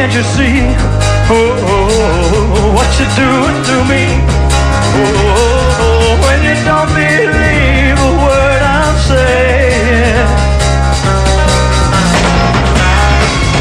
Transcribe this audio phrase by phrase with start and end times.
[0.00, 0.60] can't you see
[1.28, 4.04] oh, oh, oh, what you're doing to me?
[4.96, 10.24] Oh, when you don't believe a word I'm saying.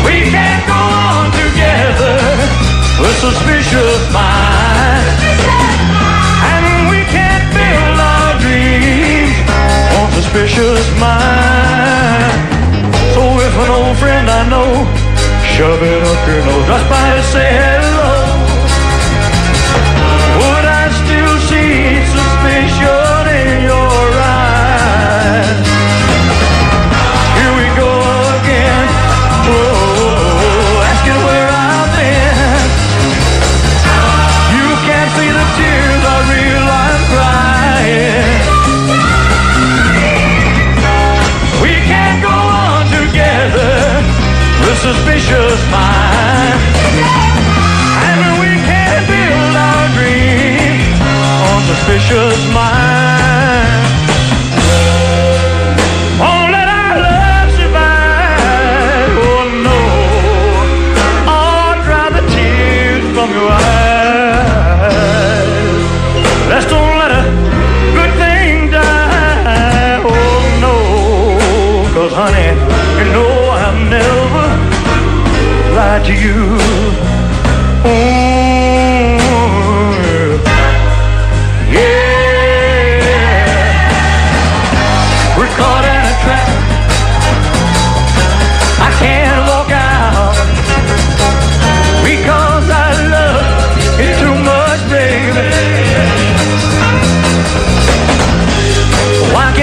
[0.07, 2.15] We can't go on together
[3.03, 5.19] with suspicious minds.
[6.55, 9.35] And we can't build our dreams
[9.99, 12.39] on suspicious minds.
[13.11, 14.98] So if an old friend I know
[15.59, 16.67] shove it up your nose.
[16.67, 17.78] Just by to say
[51.99, 53.89] on suspicious minds.
[56.19, 59.17] Won't oh, let our love survive.
[59.27, 59.79] Oh no.
[61.27, 64.19] Oh, dry the tears from your eyes.
[66.49, 67.23] Let's don't let a
[67.93, 70.01] good thing die.
[70.03, 70.75] Oh no.
[71.93, 72.55] Cause honey,
[72.97, 74.47] you know I've never
[75.75, 76.58] lied to you.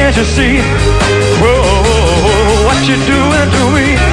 [0.07, 0.59] Can't you see
[1.43, 4.06] whoa, what you're doing to me?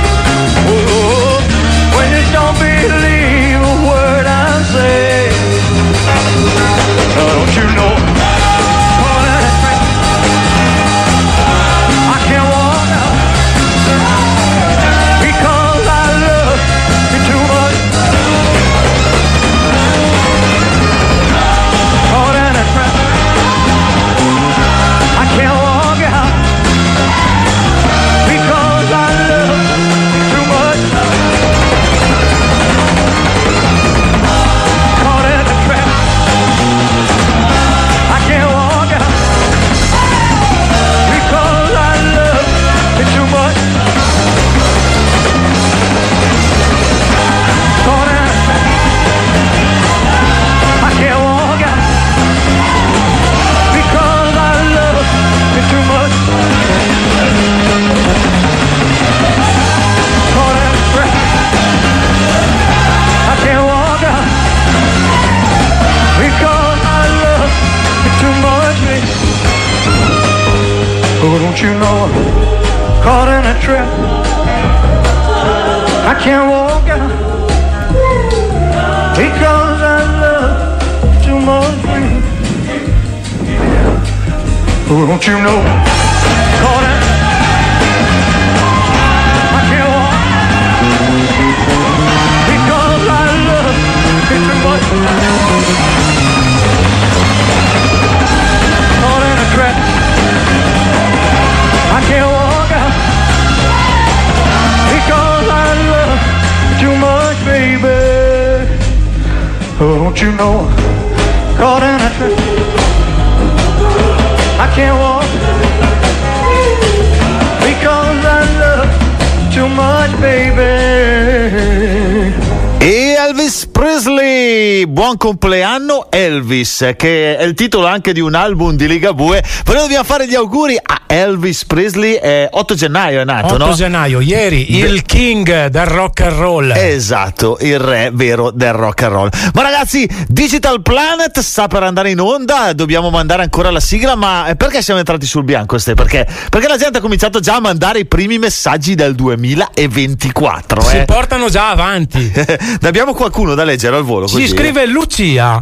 [126.43, 129.43] Elvis, che è il titolo anche di un album di Ligabue.
[129.63, 133.73] Però dobbiamo fare gli auguri a Elvis Presley, eh, 8 gennaio è nato, 8 no?
[133.73, 136.71] gennaio, ieri, il king del rock and roll.
[136.75, 139.29] Esatto, il re vero del rock and roll.
[139.53, 144.47] Ma ragazzi, Digital Planet sta per andare in onda, dobbiamo mandare ancora la sigla, ma
[144.47, 145.77] eh, perché siamo entrati sul bianco?
[145.77, 145.93] Ste?
[145.93, 146.27] Perché?
[146.49, 150.81] Perché la gente ha cominciato già a mandare i primi messaggi del 2024.
[150.81, 151.05] Si eh.
[151.05, 152.31] portano già avanti.
[152.81, 154.27] abbiamo qualcuno da leggere al volo?
[154.27, 154.47] Ci così?
[154.47, 155.61] scrive Lucia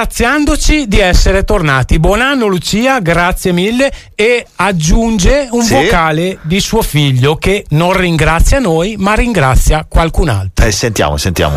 [0.00, 1.98] ringraziandoci di essere tornati.
[1.98, 5.72] Buon anno Lucia, grazie mille e aggiunge un Sì.
[5.72, 10.66] vocale di suo figlio che non ringrazia noi ma ringrazia qualcun altro.
[10.66, 11.56] Eh, sentiamo, sentiamo.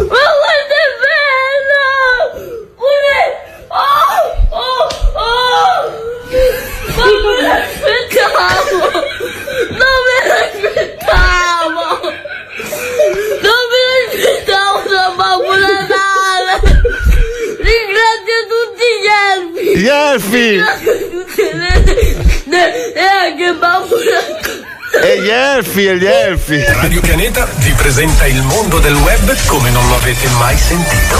[25.60, 26.64] Elfi, e gli elfi!
[26.64, 31.18] Radio Pianeta vi presenta il mondo del web come non lo avete mai sentito.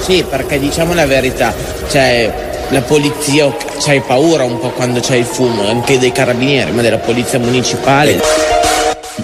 [0.00, 1.54] Sì, perché diciamo la verità,
[1.88, 6.82] cioè la polizia c'hai paura un po' quando c'è il fumo, anche dei carabinieri, ma
[6.82, 8.20] della polizia municipale.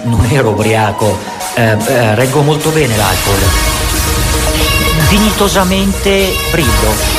[0.03, 1.17] Non ero ubriaco,
[1.55, 3.39] eh, eh, reggo molto bene l'alcol.
[5.09, 7.15] Dignitosamente brillo.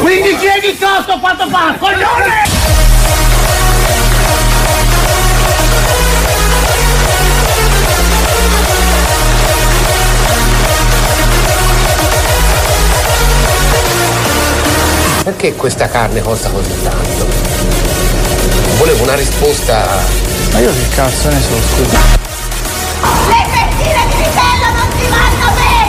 [0.00, 2.51] Quindi chiedi sotto quanto fa, coglione!
[15.24, 17.26] Perché questa carne costa così tanto?
[18.76, 19.86] Volevo una risposta.
[20.52, 21.98] Ma io che cazzo ne so, scusa.
[23.28, 25.80] Le fettine di vitello non ti vanno bene?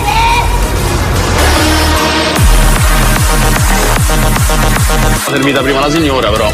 [5.26, 6.52] servita prima la signora, però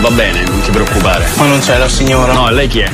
[0.00, 1.28] va bene, non ti preoccupare.
[1.34, 2.32] Ma non c'è la signora.
[2.32, 2.90] No, e lei chi è?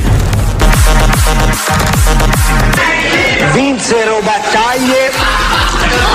[3.52, 5.59] Vinsero battaglie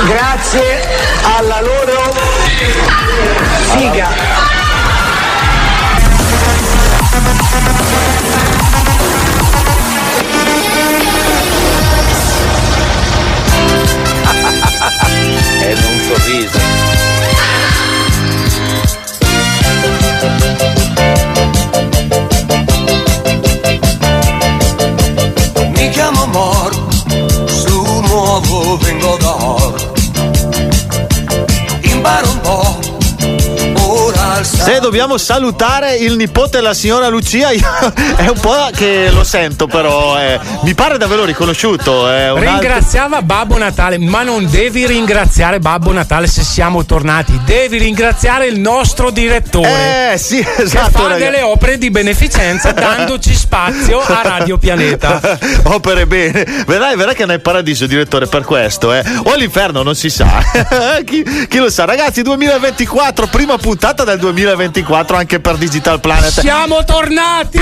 [0.05, 0.87] grazie
[1.37, 2.13] alla loro
[3.77, 4.09] figa.
[15.59, 16.59] È un sorriso.
[25.77, 26.84] Mi chiamo Mor, su
[28.15, 29.35] nuovo vengo da.
[31.83, 32.94] Imparo un po',
[34.43, 37.49] Se dobbiamo salutare il nipote della signora Lucia,
[38.17, 42.09] è un po' che lo sento, però eh, mi pare di averlo riconosciuto.
[42.09, 47.39] È un altro- Ringraziava Babbo Natale, ma non devi ringraziare Babbo Natale se siamo tornati,
[47.45, 50.13] devi ringraziare il nostro direttore.
[50.13, 50.91] Eh sì, che esatto.
[50.91, 51.23] fa ragazzi.
[51.23, 55.19] delle opere di beneficenza dandoci spazio a Radio Pianeta.
[55.63, 56.45] Opere bene.
[56.65, 59.03] Vedrai, vedrai che nel paradiso, direttore, per questo, eh.
[59.23, 60.43] O all'inferno, non si sa.
[61.05, 61.85] chi, chi lo sa?
[61.85, 64.24] Ragazzi, 2024, prima puntata del 2024
[65.15, 66.39] anche per Digital Planet.
[66.39, 67.59] Siamo tornati!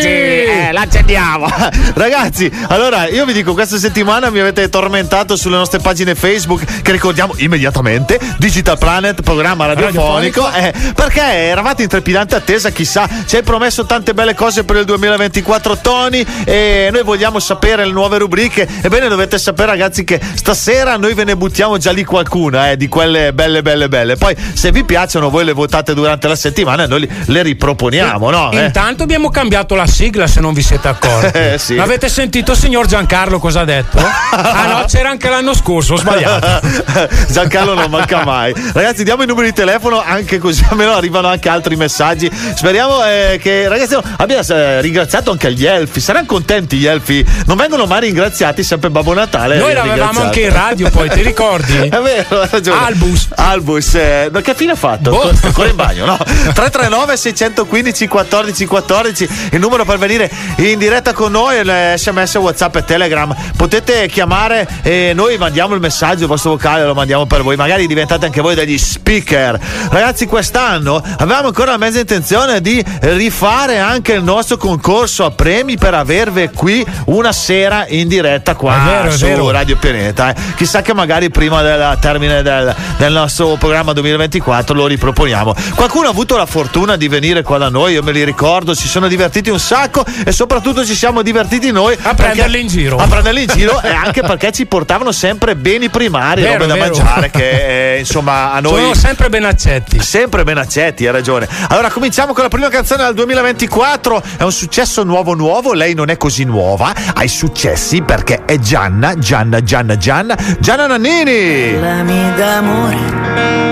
[0.00, 1.46] Sì, eh, l'accendiamo.
[1.94, 6.92] Ragazzi, allora io vi dico, questa settimana mi avete tormentato sulle nostre pagine Facebook, che
[6.92, 13.42] ricordiamo immediatamente, Digital Planet, programma radiofonico, eh, perché eravate in trepidante attesa, chissà, ci hai
[13.42, 18.68] promesso tante belle cose per il 2024 Tony e noi vogliamo sapere le nuove rubriche.
[18.82, 22.88] Ebbene, dovete sapere ragazzi che stasera noi ve ne buttiamo già lì qualcuna, eh, di
[22.88, 24.16] quelle belle belle belle.
[24.16, 28.50] Poi se vi piacciono voi le votate durante la settimana e noi le riproponiamo, no?
[28.52, 28.66] Eh?
[28.66, 31.32] Intanto abbiamo cambiato la sigla se non vi siete accorti.
[31.44, 31.76] Eh, sì.
[31.76, 33.98] Avete sentito signor Giancarlo cosa ha detto?
[34.30, 36.60] ah no, c'era anche l'anno scorso, ho sbagliato.
[37.28, 38.54] Giancarlo non manca mai.
[38.72, 42.30] Ragazzi, diamo i numeri di telefono anche così almeno arrivano anche altri messaggi.
[42.54, 46.00] Speriamo eh, che ragazzi abbia eh, ringraziato anche gli elfi.
[46.00, 47.24] Saranno contenti gli elfi.
[47.46, 49.56] Non vengono mai ringraziati, sempre Babbo Natale.
[49.58, 51.76] Noi ha l'avevamo anche in radio poi, ti ricordi?
[51.76, 52.80] È vero, hai ragione.
[52.80, 53.28] Albus.
[53.34, 55.10] Albus, eh, che fine ha fatto?
[55.10, 55.32] Boh.
[55.54, 56.16] Ancora- in bagno, no?
[56.16, 61.56] 339 615 14 14 il numero per venire in diretta con noi,
[61.96, 63.34] sms, whatsapp e telegram.
[63.56, 67.54] Potete chiamare e noi mandiamo il messaggio, il vostro vocale lo mandiamo per voi.
[67.56, 69.58] Magari diventate anche voi degli speaker.
[69.90, 75.76] Ragazzi, quest'anno avevamo ancora la mezza intenzione di rifare anche il nostro concorso a premi
[75.76, 79.50] per avervi qui una sera in diretta qua È vero, è su vero.
[79.50, 80.30] Radio Pianeta.
[80.30, 80.34] eh.
[80.56, 85.43] Chissà che magari prima del termine del, del nostro programma 2024 lo riproponiamo.
[85.74, 88.88] Qualcuno ha avuto la fortuna di venire qua da noi, io me li ricordo, si
[88.88, 92.96] sono divertiti un sacco e soprattutto ci siamo divertiti noi A prenderli in giro.
[92.96, 96.74] A prenderli in giro e anche perché ci portavano sempre beni primari, Vero, robe da
[96.74, 96.86] vero.
[96.96, 100.00] mangiare che eh, insomma a noi Sono sempre ben accetti.
[100.00, 101.48] Sempre ben accetti, hai ragione.
[101.68, 104.22] Allora, cominciamo con la prima canzone del 2024.
[104.38, 105.72] È un successo nuovo nuovo.
[105.72, 106.92] Lei non è così nuova.
[107.14, 111.72] Ha i successi perché è Gianna, Gianna, Gianna, Gianna, Gianna Nannini.
[111.72, 112.98] Parlami d'amore,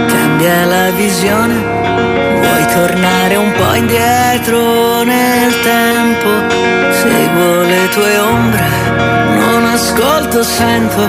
[0.09, 1.62] cambia la visione.
[2.75, 6.31] Tornare un po' indietro nel tempo?
[6.91, 8.67] Seguo le tue ombre,
[9.39, 11.07] non ascolto, sento.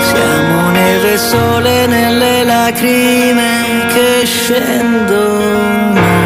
[0.00, 6.21] Siamo neve sole nelle lacrime che scendono.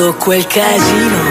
[0.00, 1.29] Tutto quel casino,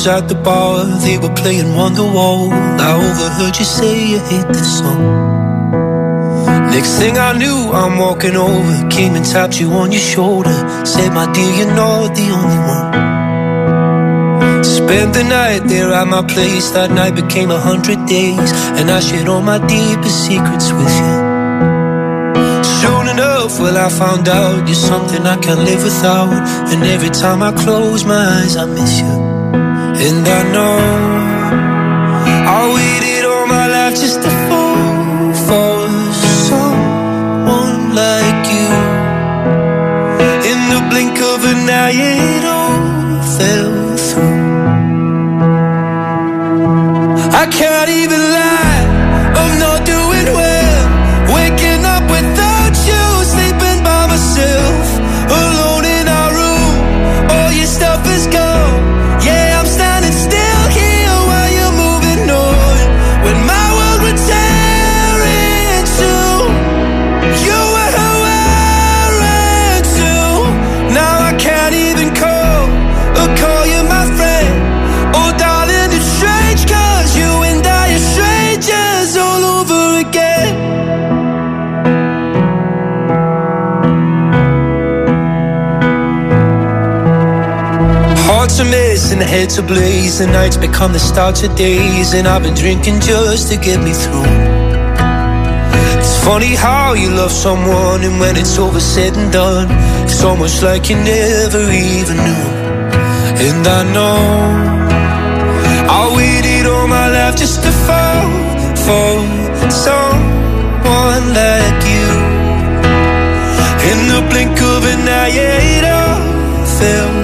[0.00, 2.50] strangers at the bar, they were playing Wonderwall.
[2.78, 5.00] I overheard you say you hate this song.
[6.70, 10.54] Next thing I knew, I'm walking over, came and tapped you on your shoulder.
[10.84, 12.86] Said, my dear, you're not the only one.
[14.64, 19.00] Spent the night there at my place, that night became a hundred days, and I
[19.00, 21.14] shared all my deepest secrets with you.
[22.80, 26.32] Soon enough, well, I found out you're something I can't live without.
[26.72, 29.29] And every time I close my eyes, I miss you.
[30.02, 30.99] And I know
[89.30, 93.56] heads are blazing, nights become the start of days, and I've been drinking just to
[93.56, 94.26] get me through.
[96.00, 99.68] It's funny how you love someone, and when it's over said and done,
[100.02, 102.46] it's almost like you never even knew.
[103.46, 104.18] And I know
[105.98, 108.26] I waited all my life just to fall
[108.84, 109.14] for
[109.86, 112.10] someone like you.
[113.90, 117.19] In the blink of an eye, yeah, it all fell.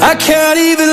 [0.00, 0.87] I can't even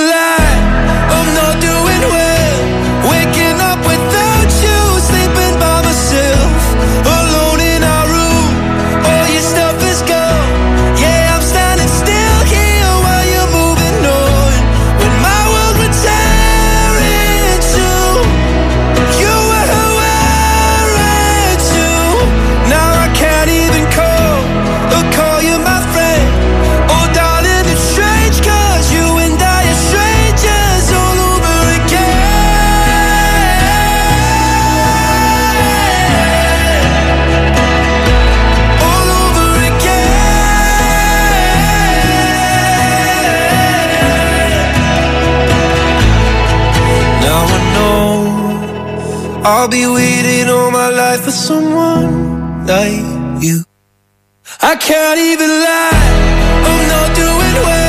[49.48, 53.64] I'll be waiting all my life for someone like you.
[54.60, 55.92] I can't even lie,
[56.66, 57.85] oh, I'm not doing well.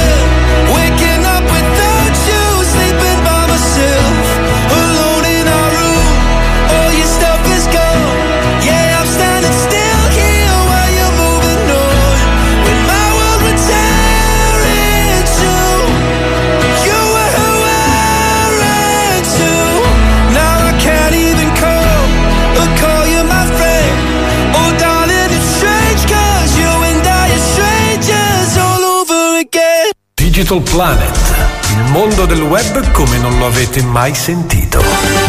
[30.37, 31.35] Digital Planet,
[31.71, 35.26] il mondo del web come non lo avete mai sentito.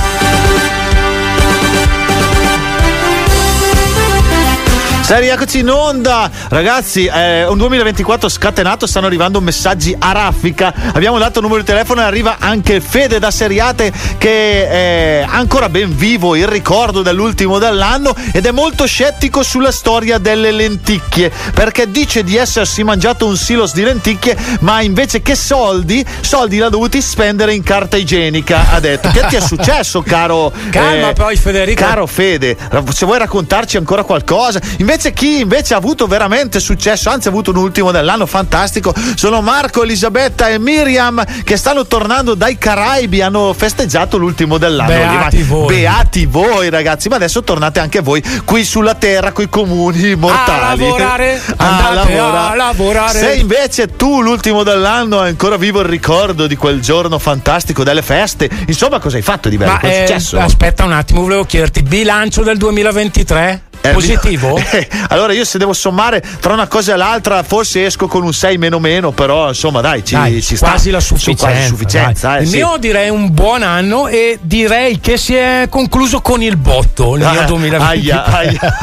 [5.08, 6.30] Sai, rieccoci in onda.
[6.50, 10.74] Ragazzi, è un 2024 scatenato, stanno arrivando messaggi a raffica.
[10.92, 15.70] Abbiamo dato il numero di telefono e arriva anche Fede da Seriate che è ancora
[15.70, 21.90] ben vivo il ricordo dell'ultimo dell'anno ed è molto scettico sulla storia delle lenticchie perché
[21.90, 27.02] dice di essersi mangiato un silos di lenticchie ma invece che soldi, soldi l'ha dovuti
[27.02, 28.72] spendere in carta igienica.
[28.72, 30.52] Ha detto, che ti è successo caro?
[30.70, 31.82] Calma poi, Federico.
[31.82, 32.58] Caro Fede,
[32.92, 34.60] se vuoi raccontarci ancora qualcosa.
[34.80, 39.42] Invece chi invece ha avuto veramente successo, anzi ha avuto un ultimo dell'anno fantastico, sono
[39.42, 44.90] Marco, Elisabetta e Miriam che stanno tornando dai Caraibi, hanno festeggiato l'ultimo dell'anno.
[44.90, 45.76] Beati voi.
[45.76, 50.84] Beati voi ragazzi, ma adesso tornate anche voi qui sulla terra, con i comuni mortali.
[50.84, 53.20] A lavorare, A lavora- a lavorare.
[53.20, 58.02] Se invece tu l'ultimo dell'anno hai ancora vivo il ricordo di quel giorno fantastico delle
[58.02, 59.72] feste, insomma cosa hai fatto di bello?
[59.74, 60.40] Ma eh, successo?
[60.40, 63.62] aspetta un attimo, volevo chiederti, bilancio del 2023?
[63.82, 64.58] Eh, Positivo?
[64.72, 68.34] eh, allora io se devo sommare tra una cosa e l'altra forse esco con un
[68.34, 70.70] 6 meno meno, però insomma dai, ci, Dai, ci sta.
[70.70, 71.46] quasi la Su, sufficienza.
[71.48, 72.56] quasi sufficienza, eh, il sì.
[72.58, 77.20] mio direi un buon anno e direi che si è concluso con il botto il
[77.22, 78.14] mio Ah, 2023.
[78.14, 78.78] aia, aia,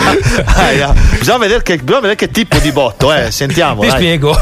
[0.56, 0.94] aia.
[1.18, 3.30] Bisogna, vedere che, bisogna vedere che tipo di botto, eh.
[3.30, 3.80] Sentiamo.
[3.82, 3.96] Ti dai.
[3.96, 4.40] spiego.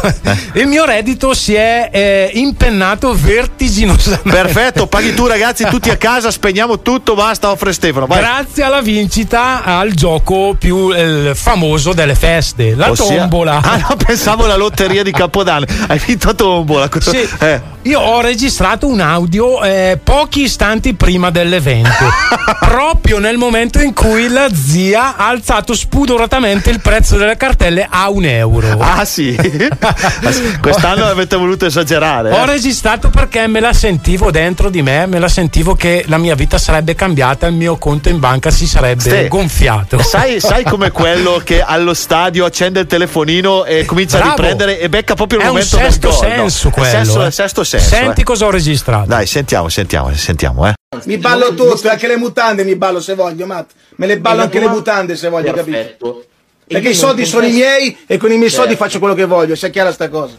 [0.55, 4.31] Il mio reddito si è eh, impennato vertiginosamente.
[4.31, 8.07] Perfetto, paghi tu ragazzi, tutti a casa, spegniamo tutto, basta, offre Stefano.
[8.07, 8.19] Vai.
[8.21, 13.61] Grazie alla vincita al gioco più eh, famoso delle feste, la Ossia- tombola.
[13.62, 15.66] Ah no, pensavo alla lotteria di Capodanno.
[15.87, 16.88] Hai vinto tombola.
[17.00, 17.28] Sì.
[17.40, 17.61] Eh.
[17.83, 21.90] Io ho registrato un audio eh, pochi istanti prima dell'evento,
[22.61, 28.09] proprio nel momento in cui la zia ha alzato spudoratamente il prezzo delle cartelle a
[28.09, 28.78] un euro.
[28.78, 29.35] Ah sì?
[30.61, 32.31] Quest'anno avete voluto esagerare.
[32.31, 32.46] Ho eh.
[32.46, 36.59] registrato perché me la sentivo dentro di me, me la sentivo che la mia vita
[36.59, 40.00] sarebbe cambiata, il mio conto in banca si sarebbe Ste- gonfiato.
[40.00, 44.37] Sai, sai come quello che allo stadio accende il telefonino e comincia a Bravo.
[44.37, 46.35] riprendere e becca proprio il È momento sesto del gol, no?
[46.37, 46.88] senso È quello.
[46.88, 47.31] sesto, eh.
[47.31, 47.88] sesto senso.
[47.88, 48.25] Senti eh.
[48.25, 49.09] cosa ho registrato.
[49.09, 50.73] Dai, sentiamo, sentiamo, sentiamo, eh.
[51.05, 53.71] Mi ballo tutto, anche le mutande mi ballo se voglio, Matt.
[53.97, 55.77] Me le ballo anche le mutande se voglio, capito?
[55.77, 56.25] Perfetto.
[56.66, 58.85] E Perché i soldi sono i miei e con i miei soldi Certo.
[58.85, 60.35] faccio quello che voglio, sia chiara sta cosa.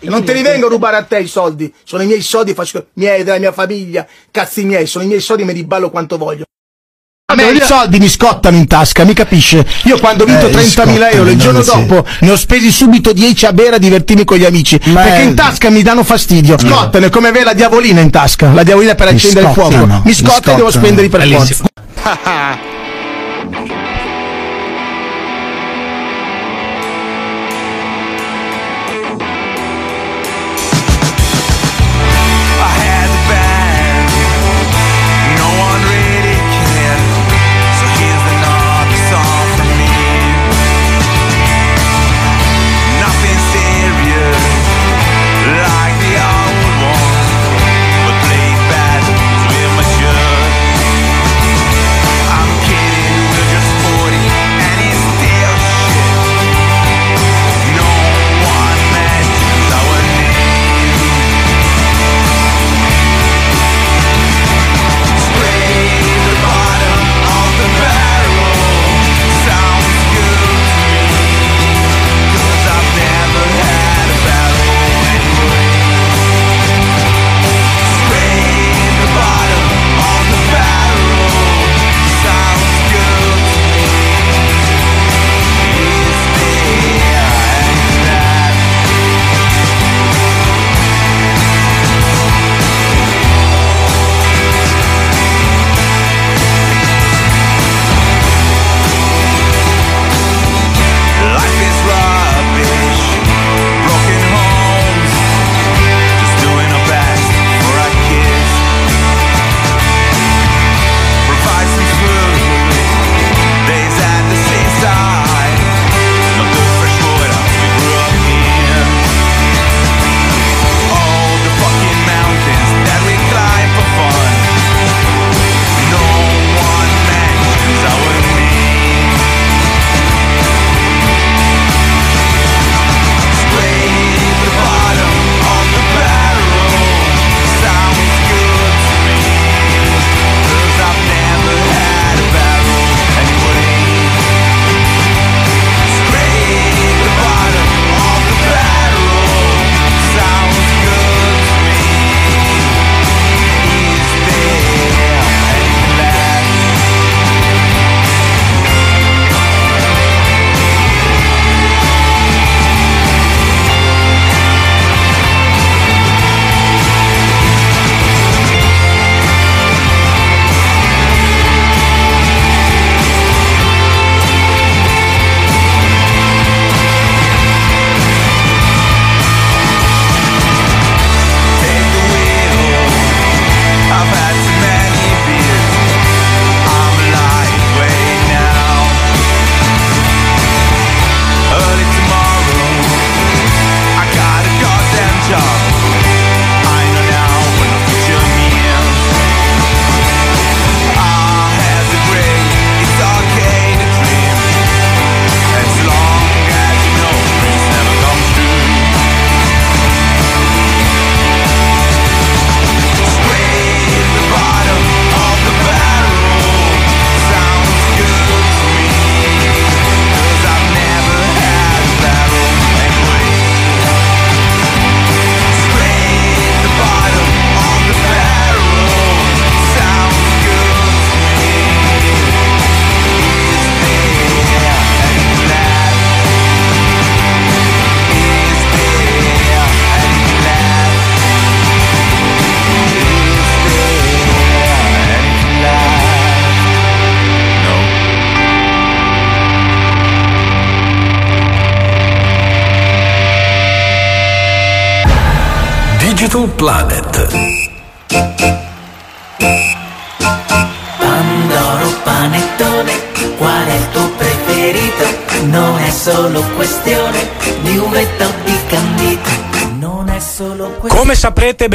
[0.00, 2.54] E non te li vengo a rubare a te i soldi, sono i miei soldi,
[2.54, 5.90] faccio miei, della mia famiglia, cazzi miei, sono i miei soldi e me li ballo
[5.90, 6.44] quanto voglio.
[7.30, 9.62] A me i soldi mi scottano in tasca, mi capisce?
[9.84, 11.84] Io quando ho vinto Eh, 30.000 euro il giorno sì.
[11.84, 14.80] dopo ne ho spesi subito 10 a bere a divertirmi con gli amici.
[14.86, 16.56] Ma perché è- in tasca mi danno fastidio.
[16.58, 19.76] Scottano, è come avere la diavolina in tasca, la diavolina per Mi accendere il fuoco.
[19.86, 21.68] Mi mi scotta e devo spendere per Bellissimo.
[22.00, 22.58] forza.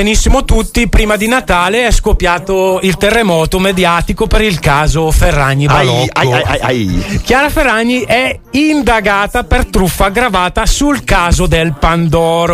[0.04, 6.10] benissimo tutti, prima di Natale è scoppiato il terremoto mediatico per il caso Ferragni Balocco.
[6.12, 7.22] Ai, ai, ai.
[7.24, 12.54] Chiara Ferragni è indagata per truffa aggravata sul caso del Pandoro.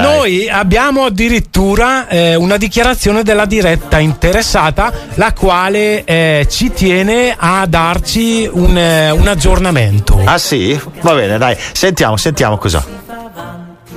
[0.00, 7.66] Noi abbiamo addirittura eh, una dichiarazione della diretta interessata, la quale eh, ci tiene a
[7.68, 10.18] darci un, eh, un aggiornamento.
[10.24, 10.80] Ah sì?
[11.02, 13.04] Va bene, dai, sentiamo, sentiamo cosa.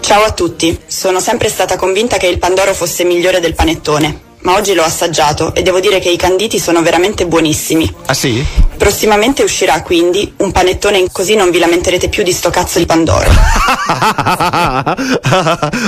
[0.09, 4.55] Ciao a tutti, sono sempre stata convinta che il Pandoro fosse migliore del panettone, ma
[4.55, 7.93] oggi l'ho assaggiato e devo dire che i canditi sono veramente buonissimi.
[8.07, 8.43] Ah sì?
[8.79, 13.29] Prossimamente uscirà quindi un panettone così non vi lamenterete più di sto cazzo di Pandoro.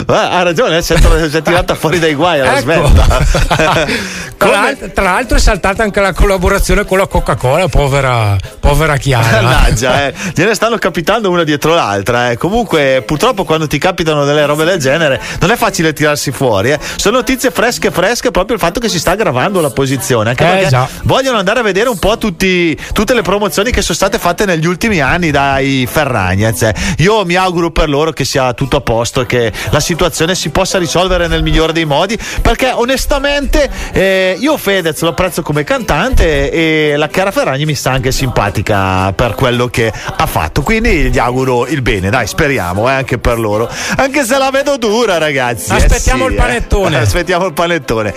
[0.08, 0.98] ha ragione, eh, si è,
[1.30, 2.62] si è tirata fuori dai guai alla Ecco.
[2.62, 4.20] svelta.
[4.42, 9.40] Tra, tra l'altro è saltata anche la collaborazione con la Coca-Cola, povera, povera Chiara.
[9.44, 10.14] Mannaggia, eh.
[10.34, 12.32] gliene stanno capitando una dietro l'altra.
[12.32, 12.38] Eh.
[12.38, 16.72] Comunque, purtroppo, quando ti capitano delle robe del genere, non è facile tirarsi fuori.
[16.72, 16.80] Eh.
[16.96, 20.32] Sono notizie fresche, fresche, proprio il fatto che si sta aggravando la posizione.
[20.32, 20.90] Anche Eh, perché già.
[21.04, 24.66] vogliono andare a vedere un po' tutti- tutte le promozioni che sono state fatte negli
[24.66, 26.62] ultimi anni dai Ferragnez.
[26.64, 26.74] eh.
[26.98, 30.50] Io mi auguro per loro che sia tutto a posto e che la situazione si
[30.50, 32.18] possa risolvere nel migliore dei modi.
[32.42, 37.92] Perché onestamente eh, io Fedez lo apprezzo come cantante e la Chiara Ferragni mi sta
[37.92, 40.62] anche simpatica per quello che ha fatto.
[40.62, 43.70] Quindi gli auguro il bene, dai, speriamo eh, anche per loro.
[43.98, 45.72] Anche se la vedo dura, ragazzi.
[45.72, 46.98] eh, Aspettiamo sì, il panettone.
[46.98, 47.02] eh.
[47.12, 48.14] Aspettiamo il panettone.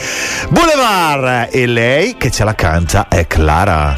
[0.49, 3.97] Boulevard e lei che ce la canta è Clara.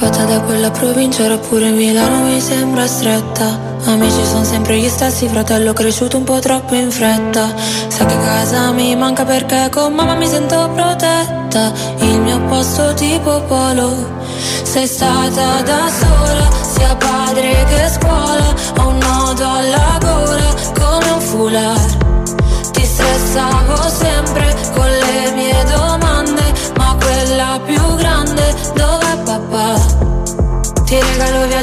[0.00, 3.60] Scappata da quella provincia, ora pure Milano mi sembra stretta.
[3.84, 7.54] Amici sono sempre gli stessi, fratello cresciuto un po' troppo in fretta.
[7.88, 11.70] Sa che casa mi manca perché con mamma mi sento protetta.
[11.98, 13.94] Il mio posto tipo polo.
[14.62, 18.54] Sei stata da sola, sia padre che scuola.
[18.78, 22.70] Ho un nodo alla gola come un foulard.
[22.70, 23.89] Ti stressavo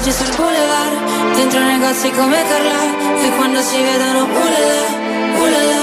[0.08, 4.80] viaggi sul boulevard, dentro negozi come Carla, e quando ci vedono ulala,
[5.38, 5.82] ulala,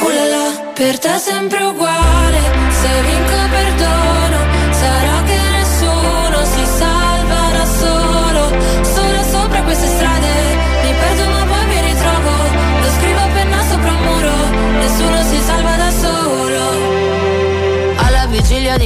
[0.00, 4.19] ulala, per te sempre uguale, se vinco perdono,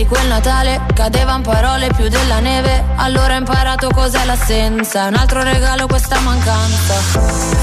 [0.04, 2.84] di quel Natale cadevano parole più della neve.
[2.96, 5.06] Allora ho imparato cos'è l'assenza.
[5.06, 6.94] Un altro regalo questa mancanza.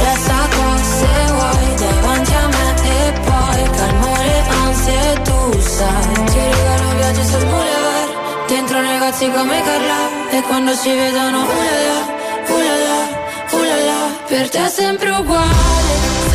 [0.01, 6.25] Resta qua se vuoi davanti a me e poi calmo le ansie tu sai.
[6.25, 8.47] Ti regalo viaggi sul boulevard.
[8.47, 9.99] Dentro negozi come Carla.
[10.31, 11.99] E quando ci vedono ulala,
[12.47, 12.99] ulala,
[13.51, 13.99] ulala.
[14.27, 16.30] Per te è sempre uguale.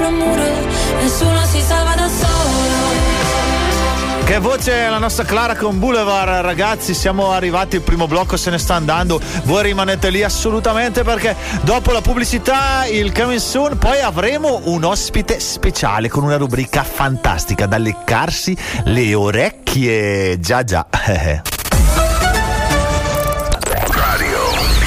[0.00, 0.42] Sopra un muro
[1.00, 2.48] Nessuno si salva da solo
[4.24, 6.94] Che voce la nostra Clara con Boulevard, ragazzi.
[6.94, 9.20] Siamo arrivati, il primo blocco se ne sta andando.
[9.42, 15.40] Voi rimanete lì assolutamente perché dopo la pubblicità, il coming soon, poi avremo un ospite
[15.40, 20.38] speciale con una rubrica fantastica da leccarsi le orecchie.
[20.38, 20.86] Già, già.
[23.88, 24.38] Radio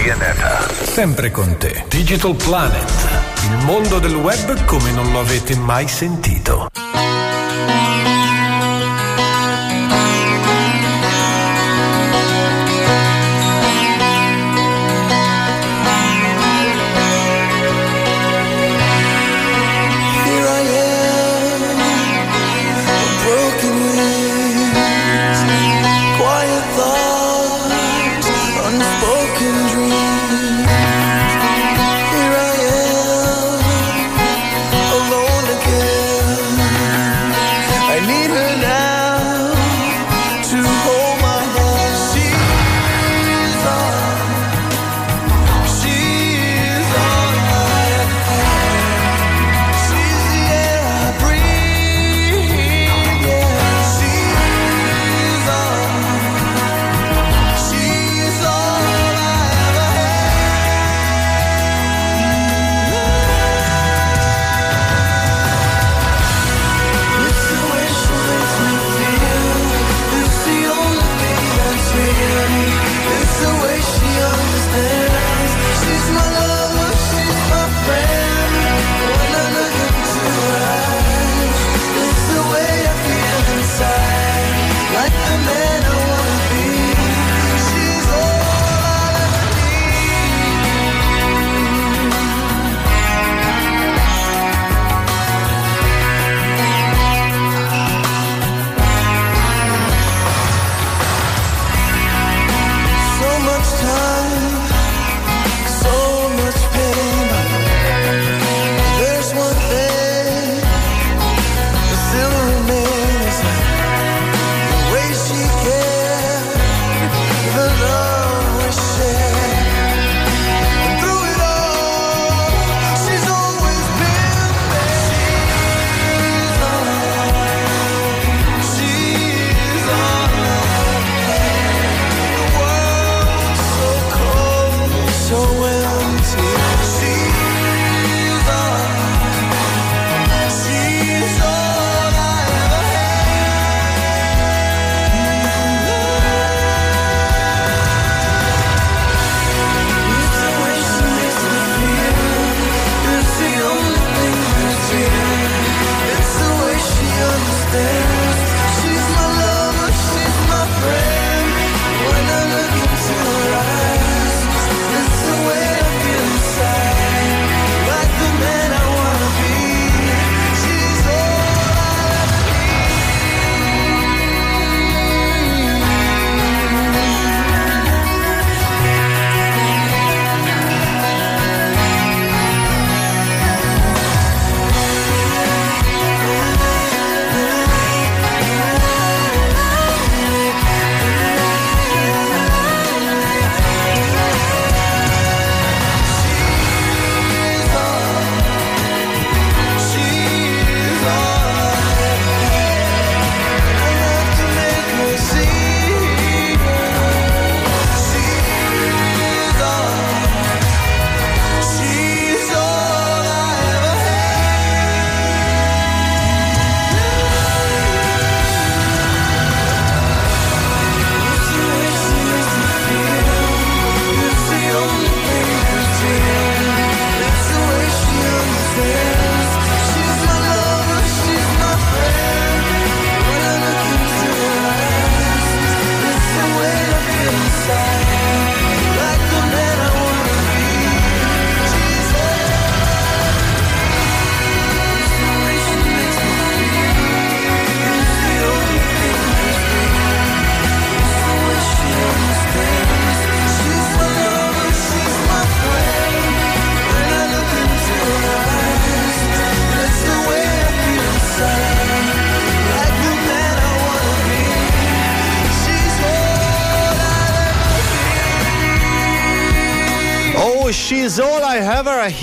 [0.01, 0.69] Pianeta.
[0.83, 1.83] Sempre con te.
[1.89, 3.12] Digital Planet.
[3.43, 6.82] Il mondo del web come non lo avete mai sentito.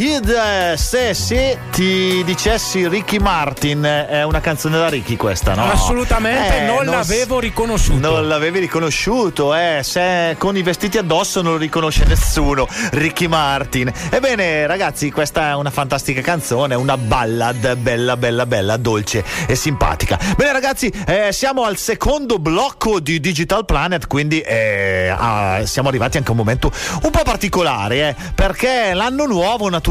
[0.00, 0.28] Hid.
[0.28, 5.64] Eh, Se, se ti dicessi Ricky Martin, eh, è una canzone da Ricky questa, no?
[5.70, 8.10] Assolutamente Eh, non s- l'avevo riconosciuto.
[8.10, 9.80] Non l'avevi riconosciuto, eh?
[9.82, 12.66] Se con i vestiti addosso non lo riconosce nessuno.
[12.92, 13.92] Ricky Martin.
[14.10, 20.18] Ebbene, ragazzi, questa è una fantastica canzone, una ballad bella, bella, bella, dolce e simpatica.
[20.36, 26.16] Bene, ragazzi, eh, siamo al secondo blocco di Digital Planet, quindi eh, ah, siamo arrivati
[26.16, 26.70] anche a un momento
[27.02, 29.88] un po' particolare, eh, perché l'anno nuovo naturalmente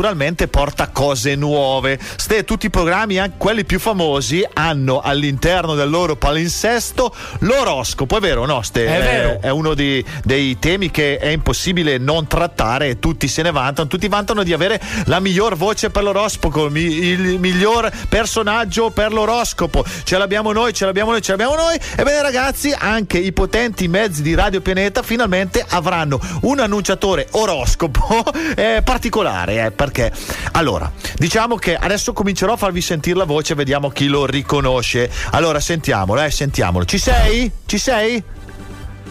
[0.47, 1.99] porta cose nuove.
[2.15, 8.19] Ste, tutti i programmi, anche quelli più famosi, hanno all'interno del loro palinsesto l'oroscopo, è
[8.19, 8.61] vero, no?
[8.61, 8.85] Ste?
[8.85, 9.37] È vero.
[9.41, 14.07] è uno di- dei temi che è impossibile non trattare tutti se ne vantano, tutti
[14.07, 19.83] vantano di avere la miglior voce per l'oroscopo, il miglior personaggio per l'oroscopo.
[20.03, 21.77] Ce l'abbiamo noi, ce l'abbiamo noi, ce l'abbiamo noi.
[21.95, 28.23] Ebbene ragazzi, anche i potenti mezzi di Radio Pianeta finalmente avranno un annunciatore oroscopo
[28.55, 30.11] eh, particolare, eh, perché
[30.51, 35.11] allora, diciamo che adesso comincerò a farvi sentire la voce, vediamo chi lo riconosce.
[35.31, 36.85] Allora, sentiamolo, eh, sentiamolo.
[36.85, 37.51] Ci sei?
[37.65, 38.23] Ci sei?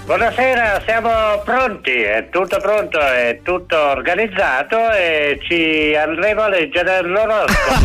[0.08, 1.10] Buonasera, siamo
[1.44, 7.76] pronti, è tutto pronto, è tutto organizzato e ci andremo a leggere l'oroscopo.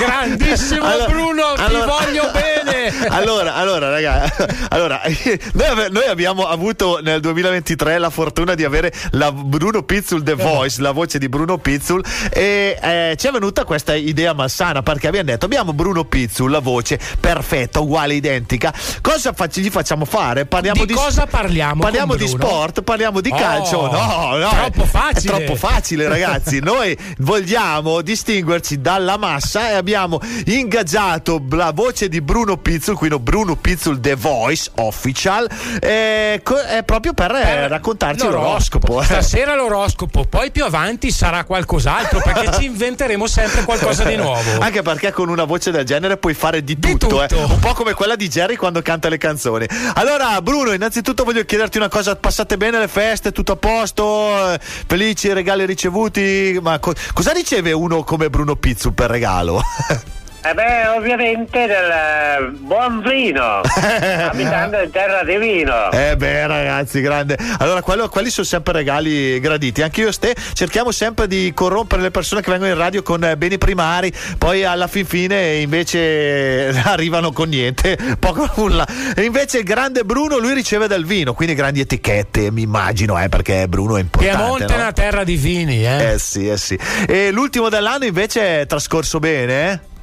[0.00, 3.06] Grandissimo Bruno, ti voglio bene.
[3.08, 5.00] allora, allora, ragazzi, allora,
[5.54, 10.34] noi, ave- noi abbiamo avuto nel 2023 la fortuna di avere la Bruno Pizzul The
[10.34, 15.06] Voice, la voce di Bruno Pizzul, e eh, ci è venuta questa idea malsana perché
[15.06, 18.74] abbiamo detto: abbiamo Bruno Pizzul, la voce perfetta, uguale, identica.
[19.00, 20.46] Cosa fac- gli facciamo fare?
[20.46, 23.90] Parliamo Di di, cosa parliamo Parliamo di sport, parliamo di Oh, calcio.
[23.90, 25.34] No, no, troppo facile.
[25.34, 26.60] È troppo facile, ragazzi.
[26.64, 33.56] Noi vogliamo distinguerci dalla massa e abbiamo ingaggiato la voce di Bruno Pizzul, quindi Bruno
[33.56, 35.48] Pizzul The Voice Official,
[35.80, 39.00] eh, co- è proprio per eh, raccontarci l'oroscopo.
[39.00, 39.04] eh.
[39.16, 44.58] Stasera l'oroscopo, poi più avanti sarà qualcos'altro perché ci inventeremo sempre qualcosa di nuovo.
[44.60, 47.28] Anche perché con una voce del genere puoi fare di tutto, eh.
[47.34, 49.66] un po' come quella di Jerry quando canta le canzoni.
[49.94, 50.85] Allora, Bruno, innanzitutto
[51.24, 53.32] voglio chiederti una cosa: passate bene le feste?
[53.32, 54.52] Tutto a posto?
[54.52, 56.58] Eh, Felici regali ricevuti?
[56.62, 59.60] Ma co- cosa riceve uno come Bruno Pizzu per regalo?
[60.48, 63.62] E beh, ovviamente del eh, buon vino,
[64.30, 65.90] abitando in terra di vino.
[65.90, 67.36] Eh beh ragazzi, grande.
[67.58, 69.82] Allora, quello- quelli sono sempre regali graditi.
[69.82, 73.24] Anche io e Ste cerchiamo sempre di corrompere le persone che vengono in radio con
[73.24, 78.86] eh, beni primari, poi alla fin fine invece eh, arrivano con niente, poco nulla.
[79.16, 83.28] E invece il grande Bruno, lui riceve del vino, quindi grandi etichette, mi immagino, eh,
[83.28, 84.36] perché Bruno è importante.
[84.36, 84.82] Piemonte è no?
[84.82, 86.12] una terra di vini, eh.
[86.12, 86.78] Eh sì, eh sì.
[87.04, 89.94] E l'ultimo dell'anno invece è trascorso bene, eh?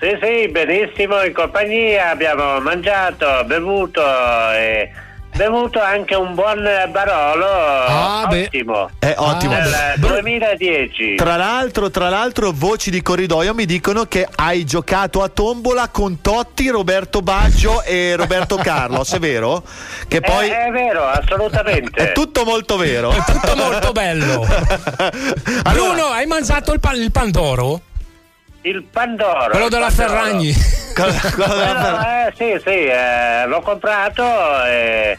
[0.00, 4.00] Sì, sì, benissimo, in compagnia abbiamo mangiato, bevuto
[4.52, 4.90] e
[5.34, 8.90] bevuto anche un buon Barolo ottimo.
[8.98, 9.54] Eh, ottimo.
[9.54, 11.14] Del 2010.
[11.16, 16.20] Tra l'altro, tra l'altro, voci di corridoio mi dicono che hai giocato a tombola con
[16.20, 19.62] Totti, Roberto Baggio e Roberto Carlos, è vero?
[20.06, 22.10] Che poi È, è vero, assolutamente.
[22.10, 23.10] è tutto molto vero.
[23.10, 24.46] È tutto molto bello.
[25.70, 27.80] Bruno, hai mangiato il, pan- il Pandoro?
[28.62, 29.50] Il Pandoro.
[29.50, 30.08] Quello della Pandoro.
[30.08, 30.54] Ferragni.
[30.94, 35.16] Quello, eh, sì, sì, eh, l'ho comprato e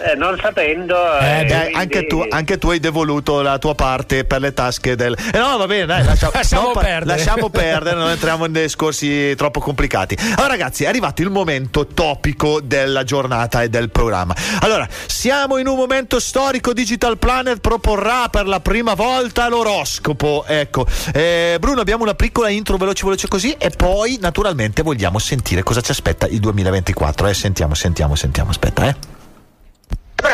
[0.00, 0.94] eh, non sapendo.
[1.18, 4.52] Eh, eh, beh, quindi- anche, tu, anche tu hai devoluto la tua parte per le
[4.54, 5.16] tasche del.
[5.32, 7.04] Eh no, va bene, dai, lascia- Lasciamo no, perdere.
[7.16, 10.16] lasciamo perdere, non entriamo in discorsi troppo complicati.
[10.36, 14.34] Allora, ragazzi, è arrivato il momento topico della giornata e del programma.
[14.60, 16.72] Allora, siamo in un momento storico.
[16.72, 20.44] Digital Planet proporrà per la prima volta l'oroscopo.
[20.46, 25.62] Ecco, Eh, Bruno, abbiamo una piccola intro veloce, veloce così, e poi, naturalmente, vogliamo sentire
[25.62, 27.26] cosa ci aspetta il 2024.
[27.28, 28.50] Eh, sentiamo, sentiamo, sentiamo.
[28.50, 29.18] Aspetta, eh.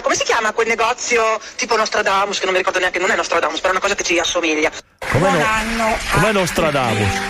[0.06, 1.20] Come si chiama quel negozio
[1.56, 4.04] tipo Nostradamus, che non mi ricordo neanche, non è Nostradamus, però è una cosa che
[4.04, 4.70] ci assomiglia.
[5.10, 5.96] Come no- anno.
[6.12, 7.20] Com'è Nostradamus?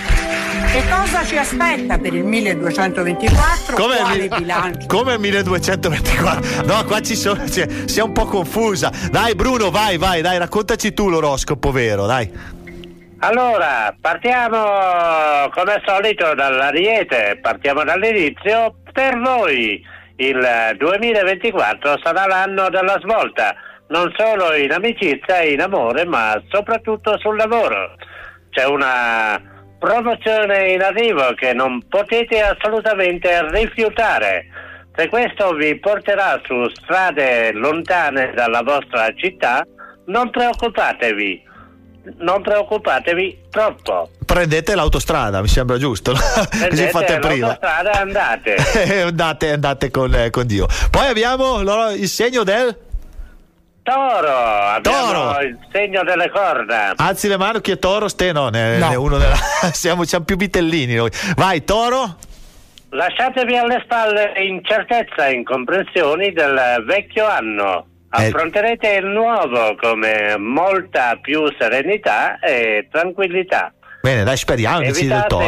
[0.72, 3.77] Che cosa ci aspetta per il 1224?
[3.77, 4.87] Come Quale mi- bilancio?
[4.89, 6.64] Come 1224?
[6.66, 7.49] No, qua ci sono.
[7.49, 8.93] Cioè, si è un po' confusa.
[9.11, 12.31] Dai, Bruno, vai, vai, dai, raccontaci tu l'oroscopo vero, dai.
[13.20, 18.74] Allora, partiamo come al solito dall'Ariete, partiamo dall'inizio.
[18.93, 19.83] Per voi
[20.17, 23.55] il 2024 sarà l'anno della svolta,
[23.89, 27.95] non solo in amicizia e in amore, ma soprattutto sul lavoro.
[28.51, 29.41] C'è una
[29.79, 34.47] promozione in arrivo che non potete assolutamente rifiutare.
[34.95, 39.62] Se questo vi porterà su strade lontane dalla vostra città,
[40.07, 41.45] non preoccupatevi,
[42.19, 44.11] non preoccupatevi troppo.
[44.25, 46.13] Prendete l'autostrada, mi sembra giusto.
[46.15, 47.47] Così Prendete fate prima.
[47.49, 48.55] l'autostrada e andate.
[49.07, 50.67] andate, andate con, eh, con Dio.
[50.91, 52.77] Poi abbiamo l'oro- il segno del.
[53.83, 55.41] Toro, abbiamo Toro.
[55.43, 56.95] il segno delle corna.
[56.97, 58.09] Alzi le mani, chi è toro?
[58.09, 58.89] Ste no, ne, No.
[58.89, 59.37] ne è uno della.
[59.73, 61.11] siamo, siamo più vitellini noi.
[61.37, 62.17] Vai, toro.
[62.91, 67.87] Lasciatevi alle spalle incertezza e incomprensioni del vecchio anno.
[68.17, 73.73] Affronterete il nuovo come molta più serenità e tranquillità.
[74.03, 75.45] Bene, dai, speriamo che ci del toro.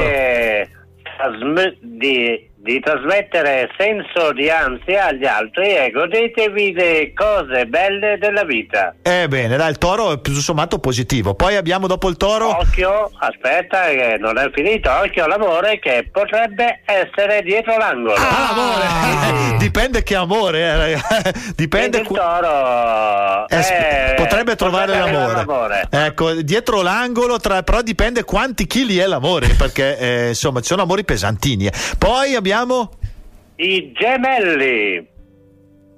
[1.81, 8.95] Di, di trasmettere senso di ansia agli altri e godetevi le cose belle della vita.
[9.03, 11.35] Eh bene, dai, il toro è tutto sommato positivo.
[11.35, 12.59] Poi abbiamo dopo il toro.
[12.59, 14.91] Occhio, aspetta, che non è finito.
[14.91, 18.17] Occhio all'amore che potrebbe essere dietro l'angolo.
[18.17, 21.53] Ah, Dipende che amore, eh, ragazzi.
[21.57, 22.03] Dipende.
[22.03, 25.87] Quindi il toro Eh, eh, potrebbe trovare arrivare l'amore.
[25.91, 30.83] Ecco, dietro l'angolo, tra- però dipende quanti chili è l'amore, perché eh, insomma ci sono
[30.83, 31.67] amori pesantini.
[31.67, 31.73] eh.
[31.97, 32.57] Poi abbiamo.
[33.57, 35.07] I gemelli.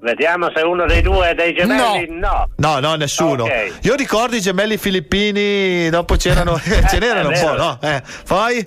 [0.01, 2.09] Vediamo se uno dei due è dei gemelli.
[2.19, 2.49] No.
[2.57, 3.45] No, no, nessuno.
[3.45, 3.79] Ok.
[3.83, 7.79] Io ricordo i gemelli filippini, dopo c'erano, ce n'erano un po', no?
[7.83, 8.67] Eh, poi.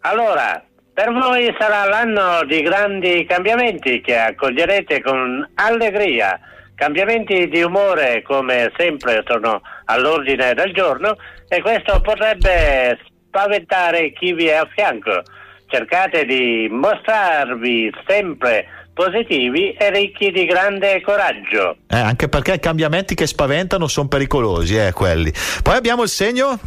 [0.00, 6.40] Allora, per voi sarà l'anno di grandi cambiamenti che accoglierete con allegria.
[6.74, 11.16] Cambiamenti di umore come sempre sono all'ordine del giorno
[11.48, 15.22] e questo potrebbe spaventare chi vi è a fianco.
[15.70, 21.76] Cercate di mostrarvi sempre positivi e ricchi di grande coraggio.
[21.88, 25.32] Eh, anche perché i cambiamenti che spaventano sono pericolosi, eh, quelli.
[25.62, 26.58] Poi abbiamo il segno.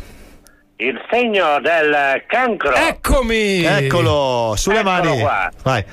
[0.77, 2.73] Il segno del cancro.
[2.73, 3.63] Eccomi!
[3.63, 5.19] Eccolo, sulle Eccolo mani.
[5.19, 5.51] qua.
[5.63, 5.83] Vai.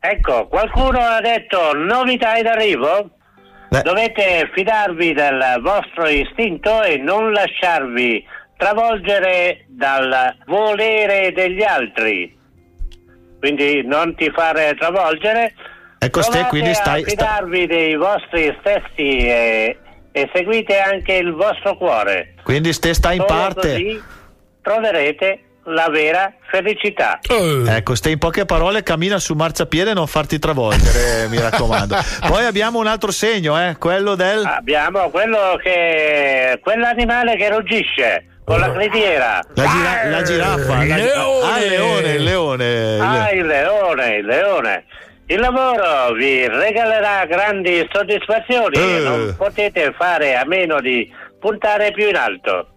[0.00, 3.10] Ecco, qualcuno ha detto novità in arrivo?
[3.82, 8.24] Dovete fidarvi del vostro istinto e non lasciarvi
[8.56, 12.36] travolgere dal volere degli altri.
[13.38, 15.52] Quindi non ti fare travolgere.
[15.98, 19.78] Ecco, Ste, quindi stai- fidarvi dei vostri stessi e,
[20.12, 22.34] e seguite anche il vostro cuore.
[22.42, 23.70] Quindi ste sta in Solo parte.
[23.70, 24.02] così
[24.62, 27.20] troverete la vera felicità.
[27.66, 31.96] Ecco, stai in poche parole, cammina su marciapiede e non farti travolgere, mi raccomando.
[32.26, 34.44] Poi abbiamo un altro segno, eh, quello del.
[34.44, 39.40] Abbiamo quello che quell'animale che ruggisce con la criniera.
[39.54, 40.84] La, gira- la giraffa.
[40.84, 40.94] la-
[41.54, 42.98] Ah, il leone, il leone.
[43.00, 44.84] Ah, il leone, il leone.
[45.26, 49.00] Il lavoro vi regalerà grandi soddisfazioni e Eh.
[49.00, 52.68] non potete fare a meno di puntare più in alto.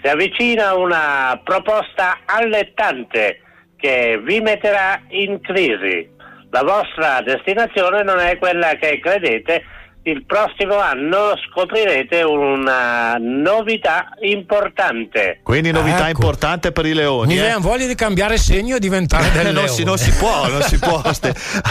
[0.00, 3.40] Si avvicina una proposta allettante
[3.76, 6.08] che vi metterà in crisi.
[6.50, 9.62] La vostra destinazione non è quella che credete.
[10.02, 15.40] Il prossimo anno scoprirete una novità importante.
[15.42, 16.22] Quindi novità Ecco.
[16.22, 17.34] importante per i leoni.
[17.34, 17.42] Mi eh.
[17.42, 19.68] viene voglia di cambiare segno e diventare del non, leone.
[19.68, 21.02] si, non si può, non si può.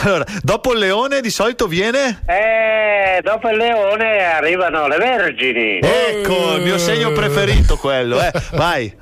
[0.03, 2.21] Allora, dopo il leone di solito viene.
[2.27, 5.79] E dopo il leone arrivano le vergini.
[5.79, 8.31] Ecco, il mio segno preferito quello, eh.
[8.53, 8.95] Vai.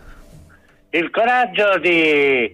[0.91, 2.49] Il coraggio di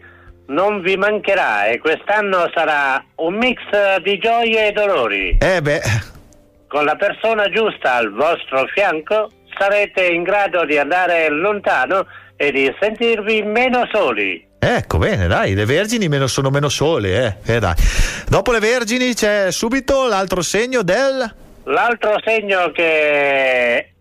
[0.47, 3.59] non vi mancherà e quest'anno sarà un mix
[4.01, 5.37] di gioie e dolori.
[5.39, 5.81] Eh beh,
[6.73, 12.75] Con la persona giusta al vostro fianco sarete in grado di andare lontano e di
[12.79, 14.43] sentirvi meno soli.
[14.57, 17.53] ecco, bene, dai, le vergini meno, sono meno sole, eh.
[17.53, 17.75] Eh, dai.
[18.27, 21.31] Dopo le vergini c'è subito l'altro segno del.
[21.65, 23.92] L'altro segno che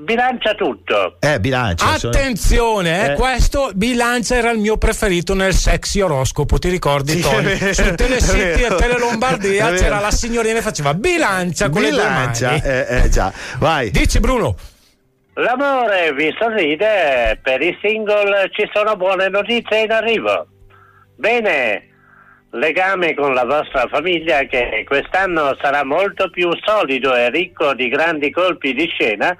[0.00, 1.16] bilancia tutto.
[1.20, 1.96] Eh, bilancia.
[1.98, 3.14] sono- Attenzione, eh, Eh.
[3.14, 7.56] questo bilancia era il mio preferito nel sexy oroscopo, ti ricordi Sì, Tony?
[7.74, 8.74] Su Telesiti e.
[8.76, 12.86] Tele Lombardia c'era la signorina che faceva bilancia con Bilancia, le due mani.
[12.88, 13.32] eh, eh, già.
[13.58, 13.90] Vai.
[13.90, 14.56] Dici Bruno.
[15.34, 20.46] L'amore vi sorride, per i single ci sono buone notizie in arrivo.
[21.16, 21.84] Bene,
[22.50, 28.30] legame con la vostra famiglia che quest'anno sarà molto più solido e ricco di grandi
[28.30, 29.34] colpi di scena,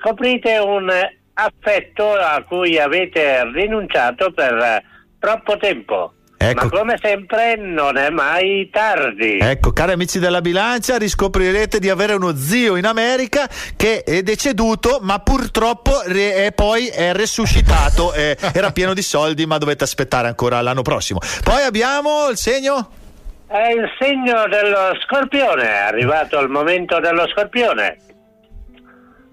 [0.00, 0.90] scoprite un
[1.34, 4.84] affetto a cui avete rinunciato per eh,
[5.18, 6.14] troppo tempo.
[6.42, 6.64] Ecco.
[6.64, 9.36] Ma come sempre non è mai tardi.
[9.42, 13.46] Ecco, cari amici della bilancia, riscoprirete di avere uno zio in America
[13.76, 18.14] che è deceduto, ma purtroppo è poi è resuscitato.
[18.16, 21.18] eh, era pieno di soldi, ma dovete aspettare ancora l'anno prossimo.
[21.44, 22.90] Poi abbiamo il segno.
[23.46, 27.98] È il segno dello scorpione, è arrivato il momento dello scorpione.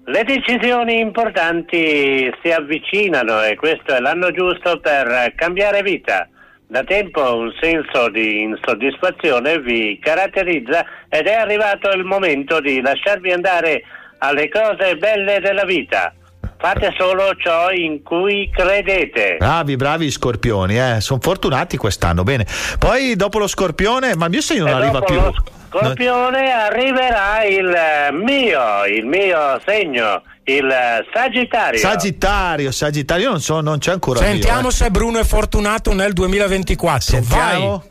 [0.08, 6.26] Le decisioni importanti si avvicinano e questo è l'anno giusto per cambiare vita.
[6.66, 13.32] Da tempo un senso di insoddisfazione vi caratterizza ed è arrivato il momento di lasciarvi
[13.32, 13.82] andare
[14.20, 16.14] alle cose belle della vita.
[16.58, 19.36] Fate solo ciò in cui credete.
[19.38, 21.00] Bravi, bravi scorpioni, eh.
[21.00, 22.22] sono fortunati quest'anno.
[22.24, 22.46] Bene.
[22.78, 25.20] Poi dopo lo scorpione, ma il mio segno non E arriva dopo più.
[25.20, 25.34] lo
[25.70, 31.78] Scorpione arriverà il eh, mio, il mio segno, il eh, Sagittario.
[31.78, 34.72] Sagittario, Sagittario, io non so, non c'è ancora il mio, Sentiamo eh.
[34.72, 37.00] se Bruno è fortunato nel 2024.
[37.00, 37.84] Sentiamo.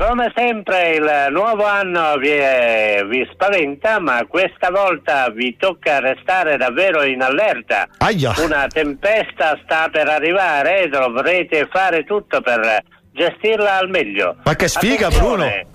[0.00, 6.56] Come sempre il nuovo anno vi, eh, vi spaventa, ma questa volta vi tocca restare
[6.56, 7.86] davvero in allerta.
[7.98, 8.32] Aia.
[8.38, 12.82] Una tempesta sta per arrivare e dovrete fare tutto per
[13.12, 14.36] gestirla al meglio.
[14.42, 15.66] Ma che sfiga, Attenzione.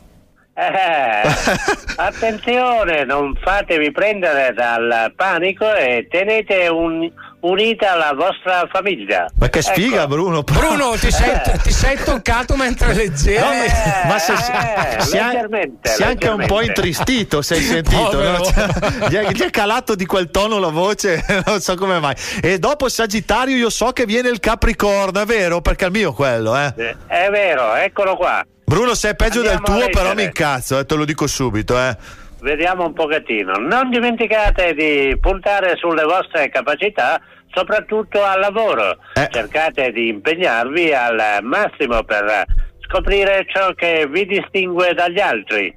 [0.56, 1.22] Eh,
[1.98, 7.12] attenzione, non fatevi prendere dal panico e tenete un-
[7.50, 9.28] unita la vostra famiglia.
[9.40, 10.08] Ma che sfiga, Ecco.
[10.08, 10.44] Bruno.
[10.44, 11.58] Bruno, ti sei, Eh.
[11.64, 13.38] ti sei toccato mentre leggevi.
[13.40, 16.66] No, ma- ma se, eh, si è- leggermente, si è anche un po' leggermente.
[16.88, 18.22] intristito, sei sentito?
[18.22, 18.44] No?
[18.44, 22.16] Cioè, gli, è, gli è calato di quel tono la voce, non so come mai.
[22.42, 25.62] E dopo Sagittario io so che viene il Capricorno, è vero?
[25.62, 26.74] Perché è il mio quello, eh.
[26.78, 28.44] Eh, È vero, eccolo qua.
[28.66, 31.96] Bruno, sei peggio Andiamo del tuo, però mi incazzo, eh, te lo dico subito, eh.
[32.42, 33.54] Vediamo un pochettino.
[33.58, 37.20] Non dimenticate di puntare sulle vostre capacità,
[37.56, 38.98] soprattutto al lavoro.
[39.14, 39.28] Eh.
[39.32, 42.46] Cercate di impegnarvi al massimo per
[42.82, 45.74] scoprire ciò che vi distingue dagli altri.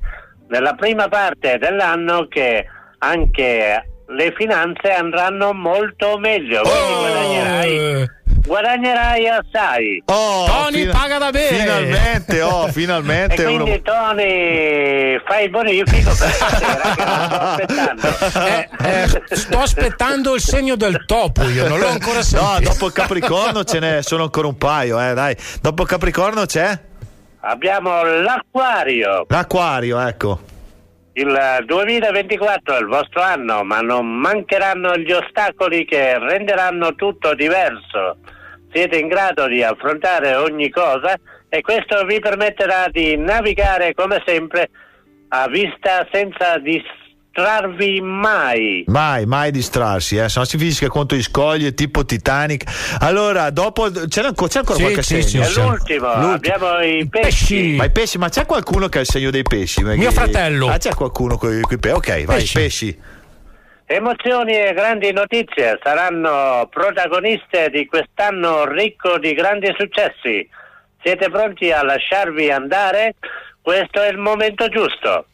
[0.48, 2.66] Nella prima parte dell'anno che
[2.98, 8.10] anche le finanze andranno molto meglio, quindi guadagnerai,
[8.48, 10.02] guadagnerai assai.
[10.06, 11.54] Oh, Tony paga da bere.
[11.56, 13.62] Finalmente, oh, E finalmente uno.
[13.62, 18.08] quindi Tony fai il bonifico per stasera che lo sto aspettando.
[18.48, 22.50] Eh, eh, sto aspettando il segno del topo, io non l'ho ancora sentito.
[22.50, 25.36] No, dopo il Capricorno ce ne sono ancora un paio, eh, dai.
[25.60, 26.86] Dopo il Capricorno c'è
[27.40, 29.24] Abbiamo l'acquario.
[29.28, 30.40] l'Acquario, ecco.
[31.12, 31.36] Il
[31.66, 38.16] 2024 è il vostro anno, ma non mancheranno gli ostacoli che renderanno tutto diverso.
[38.72, 44.68] Siete in grado di affrontare ogni cosa e questo vi permetterà di navigare come sempre
[45.28, 48.84] a vista senza distrarvi mai.
[48.86, 52.64] Mai, mai distrarsi, eh, se no si finisce contro gli scogli, tipo Titanic.
[53.00, 55.44] Allora, dopo c'è ancora, c'è ancora Sì, qualche sì, segno?
[55.44, 55.60] sì, sì.
[55.60, 56.32] l'ultimo, L'ultimo.
[56.32, 57.74] abbiamo i pesci.
[57.76, 59.82] Ma i pesci, ma c'è qualcuno che ha il segno dei pesci?
[59.82, 60.68] Mio fratello.
[60.68, 61.94] Ah, c'è qualcuno con i pesci.
[61.96, 62.52] Ok, vai, Pesci.
[62.54, 62.98] pesci.
[63.90, 70.46] Emozioni e grandi notizie saranno protagoniste di quest'anno ricco di grandi successi.
[71.02, 73.14] Siete pronti a lasciarvi andare?
[73.62, 75.24] Questo è il momento giusto.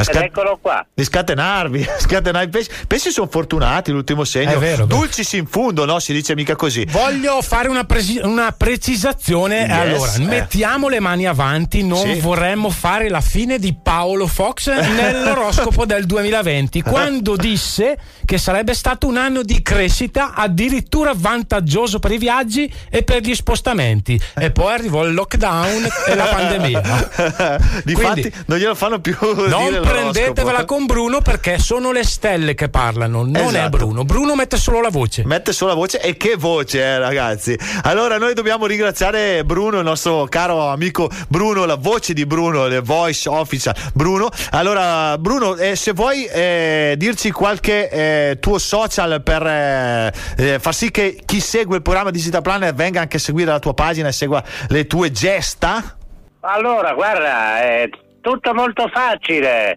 [0.00, 0.86] Sca- eccolo qua.
[0.94, 2.70] di scatenarvi, scatenare i pesci.
[2.86, 4.52] Pesci sono fortunati, l'ultimo segno.
[4.52, 4.86] È vero.
[4.86, 5.98] Dulcis in fundo, no?
[5.98, 6.84] Si dice mica così.
[6.88, 9.62] Voglio fare una, presi- una precisazione.
[9.62, 10.18] Yes, allora, eh.
[10.20, 11.82] mettiamo le mani avanti.
[11.84, 12.20] Non Sì.
[12.20, 19.06] vorremmo fare la fine di Paolo Fox nell'oroscopo del 2020, quando disse che sarebbe stato
[19.08, 24.20] un anno di crescita addirittura vantaggioso per i viaggi e per gli spostamenti.
[24.36, 26.80] E poi arrivò il lockdown e la pandemia.
[27.84, 29.16] Difatti, Quindi- non glielo fanno più.
[29.34, 29.86] dire Non.
[29.88, 33.76] Prendetevela con Bruno perché sono le stelle che parlano, non è Esatto.
[33.76, 34.04] Bruno.
[34.04, 35.24] Bruno mette solo la voce.
[35.24, 37.58] Mette solo la voce e che voce, eh, ragazzi.
[37.82, 42.80] Allora, noi dobbiamo ringraziare Bruno, il nostro caro amico Bruno, la voce di Bruno, the
[42.80, 44.28] voice official Bruno.
[44.50, 50.74] Allora, Bruno, eh, se vuoi eh, dirci qualche eh, tuo social per eh, eh, far
[50.74, 54.08] sì che chi segue il programma Digital Planner venga anche a seguire la tua pagina
[54.08, 55.96] e segua le tue gesta.
[56.40, 57.88] Allora, guarda, è
[58.20, 59.76] tutto molto facile.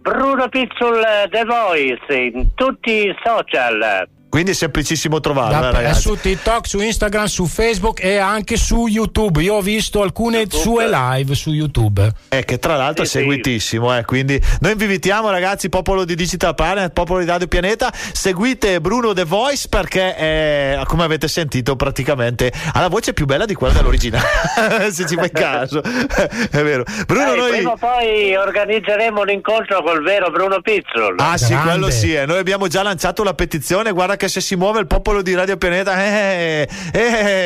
[0.00, 4.08] Bruno Pizzul eh, The Voice in tutti i social.
[4.28, 6.00] Quindi è semplicissimo trovarlo, Da- eh, è ragazzi.
[6.02, 9.42] su TikTok, su Instagram, su Facebook e anche su YouTube.
[9.42, 12.10] Io ho visto alcune sue live su YouTube.
[12.28, 16.14] Eh, che tra l'altro Sì, è seguitissimo, eh, quindi noi vi invitiamo ragazzi, popolo di
[16.14, 21.76] Digital Planet, popolo di Radio Pianeta, seguite Bruno The Voice perché eh, come avete sentito
[21.76, 24.26] praticamente ha la voce più bella di quella dell'originale,
[24.92, 26.84] se ci fai caso, è vero.
[27.06, 27.50] Bruno, Eh, noi...
[27.52, 31.14] Prima o poi organizzeremo un incontro col vero Bruno Pizzul.
[31.18, 31.70] Ah sì, Grande.
[31.70, 32.26] quello sì, eh.
[32.26, 35.56] noi abbiamo già lanciato la petizione, guarda che se si muove il popolo di Radio
[35.56, 37.00] Pianeta, eh, eh,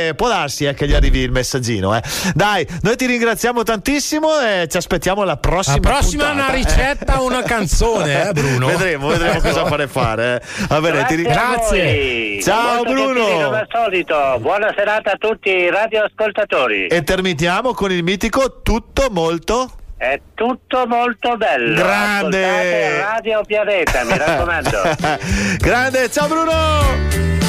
[0.09, 1.97] eh, può darsi eh, che gli arrivi il messaggino.
[1.97, 2.03] Eh.
[2.35, 5.77] Dai, noi ti ringraziamo tantissimo e ci aspettiamo alla prossima.
[5.77, 6.63] La prossima puntata, una eh.
[6.63, 8.67] ricetta una canzone, eh, Bruno?
[8.67, 10.43] Vedremo, vedremo cosa fare fare.
[10.43, 10.67] eh.
[10.69, 11.83] Va bene, ti Grazie.
[11.83, 12.43] a voi.
[12.43, 13.25] Ciao, Molto Bruno.
[13.27, 16.87] Come al solito, buona serata a tutti i radioascoltatori.
[16.87, 19.80] E terminiamo con il mitico tutto molto.
[20.01, 21.75] È tutto molto bello.
[21.75, 22.43] Grande.
[22.43, 24.83] Ascoltate Radio Pianeta, mi raccomando.
[25.61, 27.40] Grande, ciao Bruno!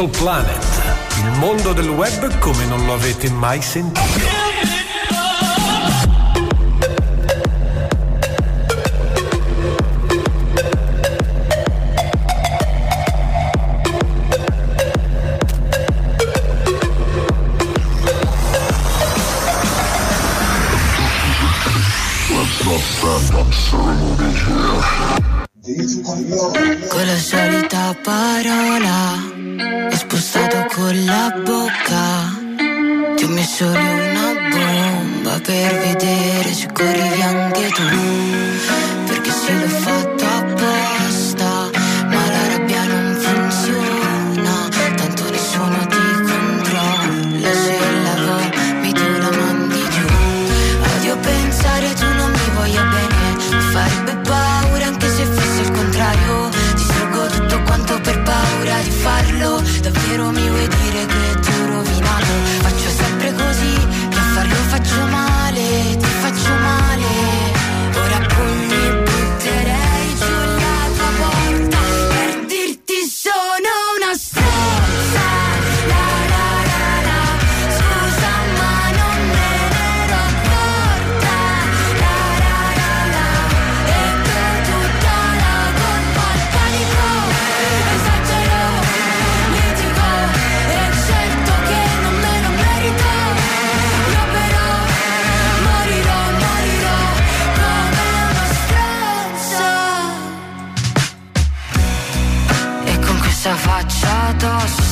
[0.00, 0.64] Little Planet,
[1.18, 4.39] il mondo del web come non lo avete mai sentito.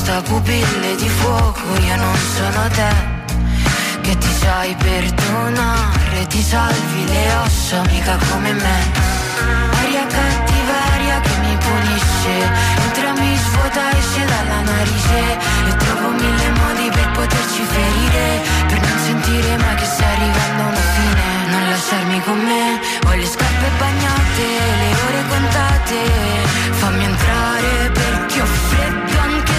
[0.09, 3.17] porta pupille di fuoco, io non sono te
[4.01, 8.77] che ti sai perdonare, ti salvi le ossa, mica come me.
[9.81, 12.33] Aria cattiveria che mi punisce,
[12.85, 15.37] entra mi svuota, esce dalla narice
[15.67, 20.85] e trovo mille modi per poterci ferire, per non sentire mai che sta arrivando una
[20.97, 21.25] fine.
[21.51, 24.45] Non lasciarmi con me, ho le scarpe bagnate,
[24.81, 25.97] le ore contate,
[26.79, 29.58] fammi entrare perché ho freddo anche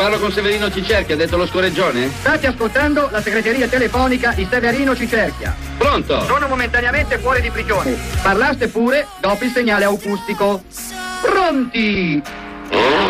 [0.00, 2.08] parlo con Severino Cicerchia, ha detto lo scoreggione?
[2.20, 5.54] State ascoltando la segreteria telefonica di Severino Cicerchia.
[5.76, 6.24] Pronto?
[6.24, 7.98] Sono momentaneamente fuori di prigione.
[8.22, 10.62] Parlaste pure dopo il segnale acustico.
[11.20, 12.22] Pronti?
[12.72, 13.09] Oh.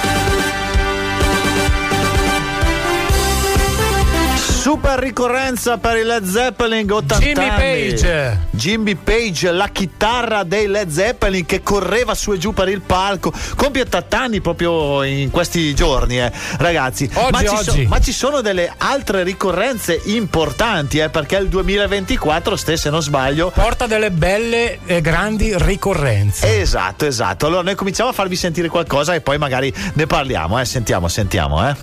[4.61, 7.89] Super ricorrenza per i Led Zeppelin 80 Jimmy anni.
[7.89, 8.39] Page.
[8.51, 13.33] Jimmy Page, la chitarra dei Led Zeppelin che correva su e giù per il palco.
[13.55, 16.31] Compie 80 anni proprio in questi giorni, eh.
[16.59, 17.09] ragazzi.
[17.11, 17.87] Oggi, ma, ci oggi.
[17.87, 23.49] ma ci sono delle altre ricorrenze importanti, eh, perché il 2024, ste se non sbaglio,
[23.49, 26.59] Porta delle belle e grandi ricorrenze.
[26.59, 27.47] Esatto, esatto.
[27.47, 30.65] Allora noi cominciamo a farvi sentire qualcosa e poi magari ne parliamo, eh.
[30.65, 31.75] Sentiamo, sentiamo, eh.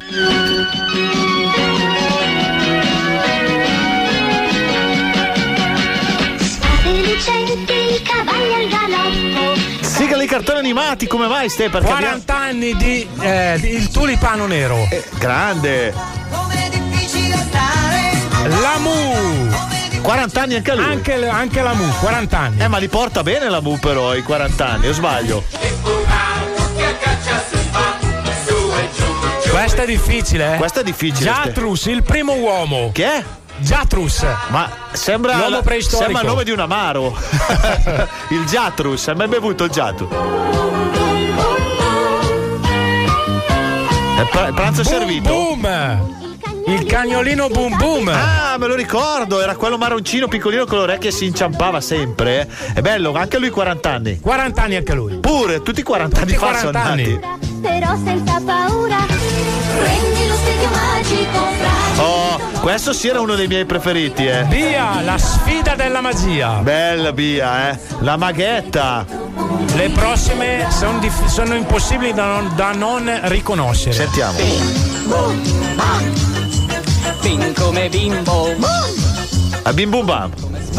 [10.28, 11.68] Cartoni animati, come mai ste?
[11.70, 14.74] Perché 40 anni di, eh, di Il tulipano nero.
[14.82, 15.94] abbiamo- grande.
[18.44, 19.50] La Mu.
[20.02, 20.84] 40 anni anche lui.
[20.84, 22.62] Anche, anche la Mu, 40 anni.
[22.62, 25.44] Eh, ma li porta bene la Mu però i 40 anni, o sbaglio?
[29.50, 30.56] Questa è difficile, eh.
[30.56, 31.30] Questa è difficile.
[31.30, 32.90] Jatrus, il primo uomo.
[32.92, 33.24] Che è?
[33.60, 34.24] Jatrus.
[34.48, 36.04] Ma sembra L'uomo preistorico.
[36.04, 37.16] Sembra il nome di un amaro.
[38.30, 40.08] il Jatrus, hai mai bevuto il Jatrus?
[44.18, 45.28] È pra- pranzo Boom, servito?
[45.28, 46.16] Boom.
[46.66, 48.08] Il cagnolino boom boom.
[48.08, 52.40] Ah, me lo ricordo, era quello marroncino piccolino con le orecchie e si inciampava sempre.
[52.40, 52.74] eh.
[52.74, 54.20] È bello, anche lui 40 anni.
[54.20, 55.14] 40 anni anche lui.
[55.18, 57.18] Pure, tutti 40 anni Tutti fa sono 40 anni.
[57.20, 57.48] nati.
[57.62, 58.96] Però senza paura.
[59.06, 61.46] Prendi lo specchio magico,
[62.60, 64.44] questo sì era uno dei miei preferiti, eh.
[64.48, 66.58] Via, la sfida della magia.
[66.60, 67.78] Bella Bia, eh.
[68.00, 69.04] La maghetta.
[69.74, 73.94] Le prossime son dif- sono impossibili da non, da non riconoscere.
[73.94, 74.38] Sentiamo.
[77.22, 78.54] Bim come bimbo,
[79.62, 80.30] A bim bum bam.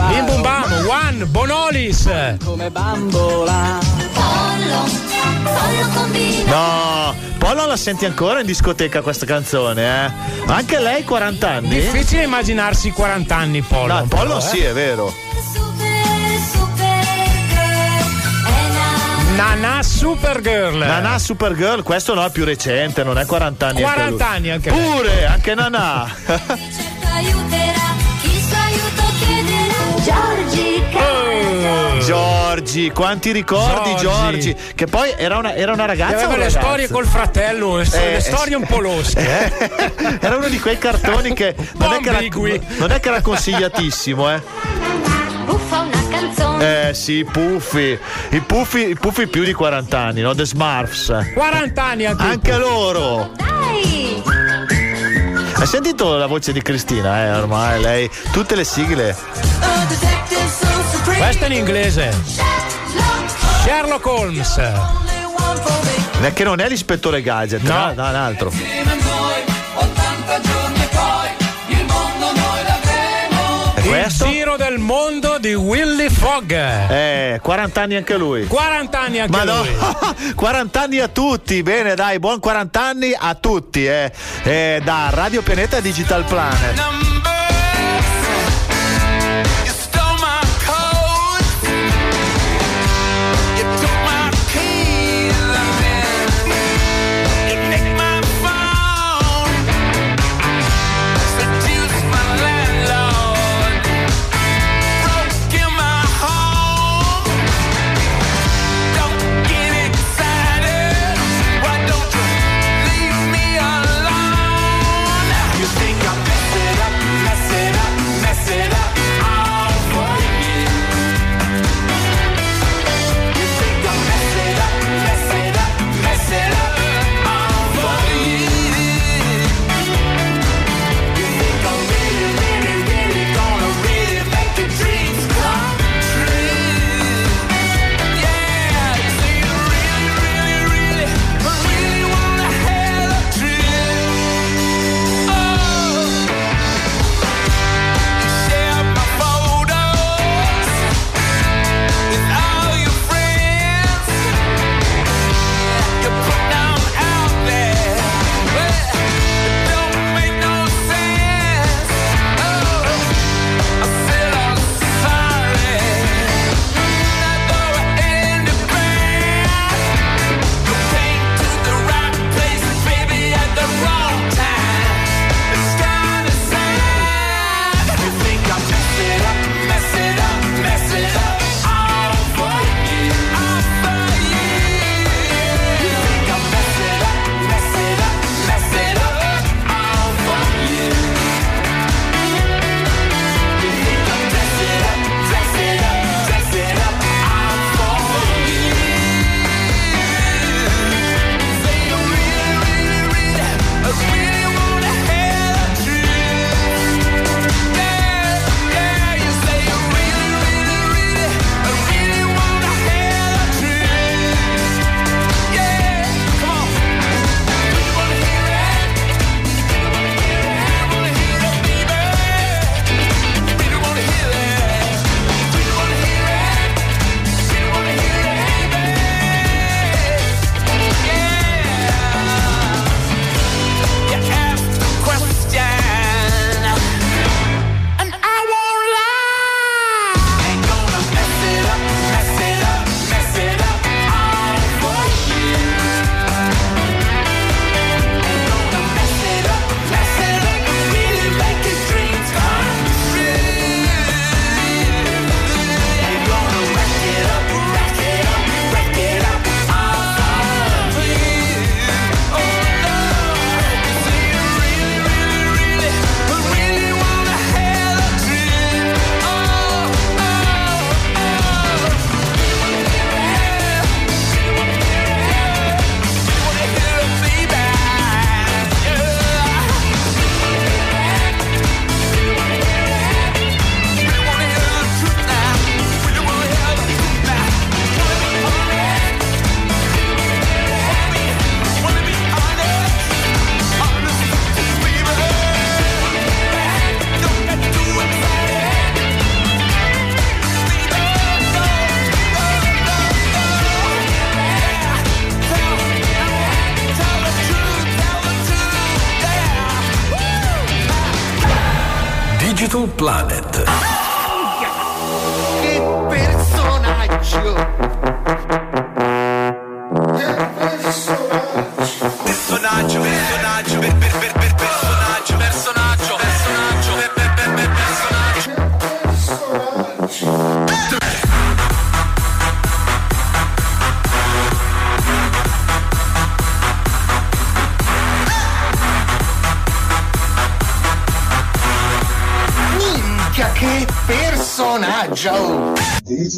[0.08, 2.10] Bim bum bam, One, Bonolis.
[2.44, 3.78] come bambola.
[4.14, 4.90] Pollo,
[5.44, 6.52] pollo combina.
[6.52, 10.12] No, poi non la senti ancora in discoteca questa canzone, eh?
[10.48, 11.70] Anche lei 40 anni?
[11.70, 13.94] Difficile immaginarsi 40 anni Pollo.
[13.94, 14.42] No, però, Pollo eh.
[14.42, 15.14] sì, è vero.
[15.54, 17.06] Super, super
[17.50, 18.46] girl.
[18.46, 18.68] È
[19.36, 20.78] la Nana Supergirl.
[20.78, 23.84] Nanà Supergirl, questo no, è più recente, non è 40 anni.
[23.84, 24.36] anche 40 lui.
[24.36, 24.72] anni anche.
[24.72, 26.08] Pure, anche Nanà.
[32.60, 34.40] Giorgi, quanti ricordi Giorgi.
[34.52, 34.56] Giorgi.
[34.76, 36.16] Che poi era una, era una Che ragazza.
[36.16, 36.60] aveva le ragazzo?
[36.60, 39.20] storie col fratello, le, Eh, le storie un po' losche.
[39.20, 40.18] Eh.
[40.20, 42.20] era uno di quei cartoni che non è che, era,
[42.78, 44.42] non è che era consigliatissimo, eh.
[45.46, 46.90] Buffa una canzone.
[46.90, 47.98] Eh sì, i puffi.
[48.32, 50.36] I puffi, i puffi più di 40 anni, no?
[50.36, 51.32] The Smurfs.
[51.34, 52.24] 40 anni anche.
[52.24, 53.32] Anche loro.
[53.38, 54.22] Dai.
[55.56, 57.32] Hai sentito la voce di Cristina, eh?
[57.38, 58.10] Ormai lei.
[58.32, 59.16] Tutte le sigle.
[61.20, 62.12] Questo è in inglese.
[63.64, 64.62] Sherlock Holmes.
[66.34, 67.94] Che non è l'ispettore Gadget, No.
[67.94, 68.52] no, un altro.
[73.82, 76.52] Il giro del mondo di Willy Fogg.
[76.52, 78.46] Eh, 40 anni anche lui.
[78.46, 79.76] 40 anni anche Ma no, lui.
[80.36, 84.12] 40 anni a tutti, bene dai, buon 40 anni a tutti, eh.
[84.44, 87.19] Eh, da Radio Pianeta Digital Planet.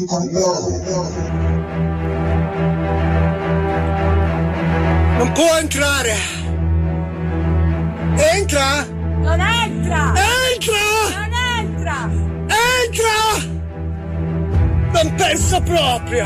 [0.04, 0.28] Non
[5.34, 6.16] può entrare!
[8.34, 8.84] Entra!
[8.88, 10.14] Non entra!
[10.49, 10.82] Entra!
[11.14, 12.10] Non entra!
[12.82, 13.22] Entra!
[14.91, 16.26] Non penso proprio!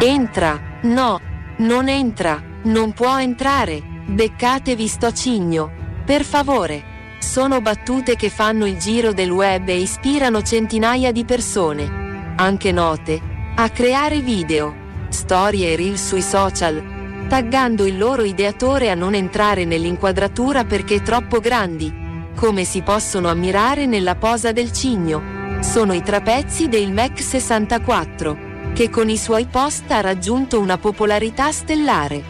[0.00, 1.18] Entra, no,
[1.58, 5.70] non entra, non può entrare, beccatevi sto cigno,
[6.04, 6.91] per favore.
[7.32, 13.18] Sono battute che fanno il giro del web e ispirano centinaia di persone, anche note,
[13.54, 14.74] a creare video,
[15.08, 21.40] storie e reel sui social, taggando il loro ideatore a non entrare nell'inquadratura perché troppo
[21.40, 21.90] grandi,
[22.36, 25.22] come si possono ammirare nella posa del cigno.
[25.62, 31.50] Sono i trapezzi del Mac 64 che con i suoi post ha raggiunto una popolarità
[31.50, 32.22] stellare.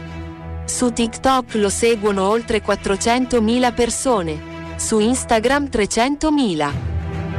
[0.65, 4.51] Su TikTok lo seguono oltre 400.000 persone,
[4.83, 6.71] su Instagram 300.000.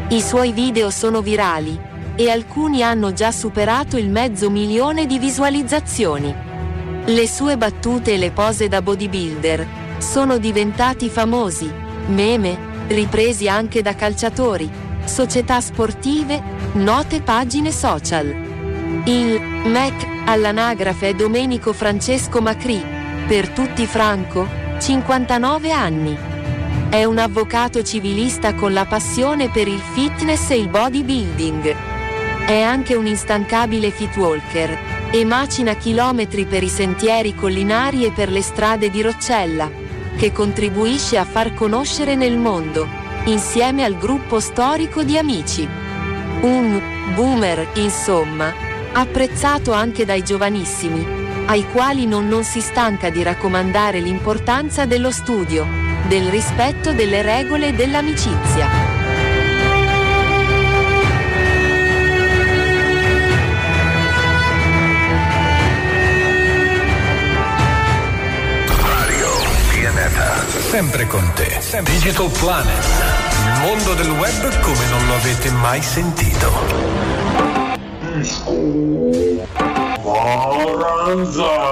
[0.10, 1.78] I suoi video sono virali
[2.16, 6.34] e alcuni hanno già superato il mezzo milione di visualizzazioni.
[7.04, 9.68] Le sue battute e le pose da bodybuilder
[9.98, 11.70] sono diventati famosi,
[12.08, 14.72] meme, ripresi anche da calciatori,
[15.04, 16.42] società sportive,
[16.74, 18.28] note pagine social.
[19.04, 22.82] Il Mac all'anagrafe è Domenico Francesco Macri,
[23.28, 24.48] per tutti Franco,
[24.80, 26.33] 59 anni.
[26.90, 31.76] È un avvocato civilista con la passione per il fitness e il bodybuilding.
[32.46, 34.78] È anche un instancabile fitwalker
[35.12, 39.72] e macina chilometri per i sentieri collinari e per le strade di Roccella,
[40.18, 42.88] che contribuisce a far conoscere nel mondo,
[43.26, 45.68] insieme al gruppo storico di amici.
[46.42, 46.82] Un
[47.16, 48.54] boomer, insomma,
[48.92, 51.06] apprezzato anche dai giovanissimi,
[51.46, 57.68] ai quali non, non si stanca di raccomandare l'importanza dello studio, del rispetto delle regole
[57.68, 58.68] e dell'amicizia.
[68.68, 69.28] Radio
[69.72, 70.46] Pianeta.
[70.70, 71.60] Sempre con te.
[71.84, 72.86] Digital Planet.
[73.46, 76.52] Il mondo del web come non lo avete mai sentito.
[80.94, 81.64] Maranza!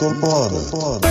[0.00, 1.09] Digital Planet.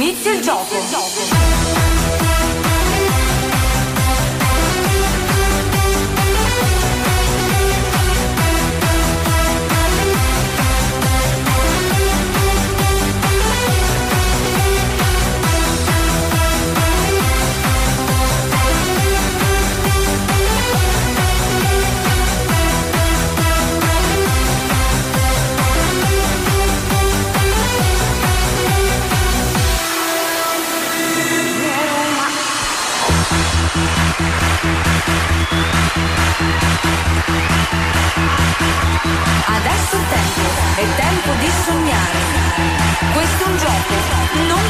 [0.00, 1.07] Inizia il gioco.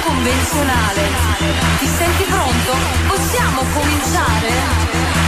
[0.08, 1.02] Convenzionale.
[1.78, 2.72] Ti senti pronto?
[3.08, 4.48] Possiamo cominciare?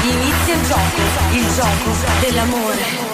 [0.04, 1.02] Inizia il gioco,
[1.32, 3.10] il gioco dell'amore.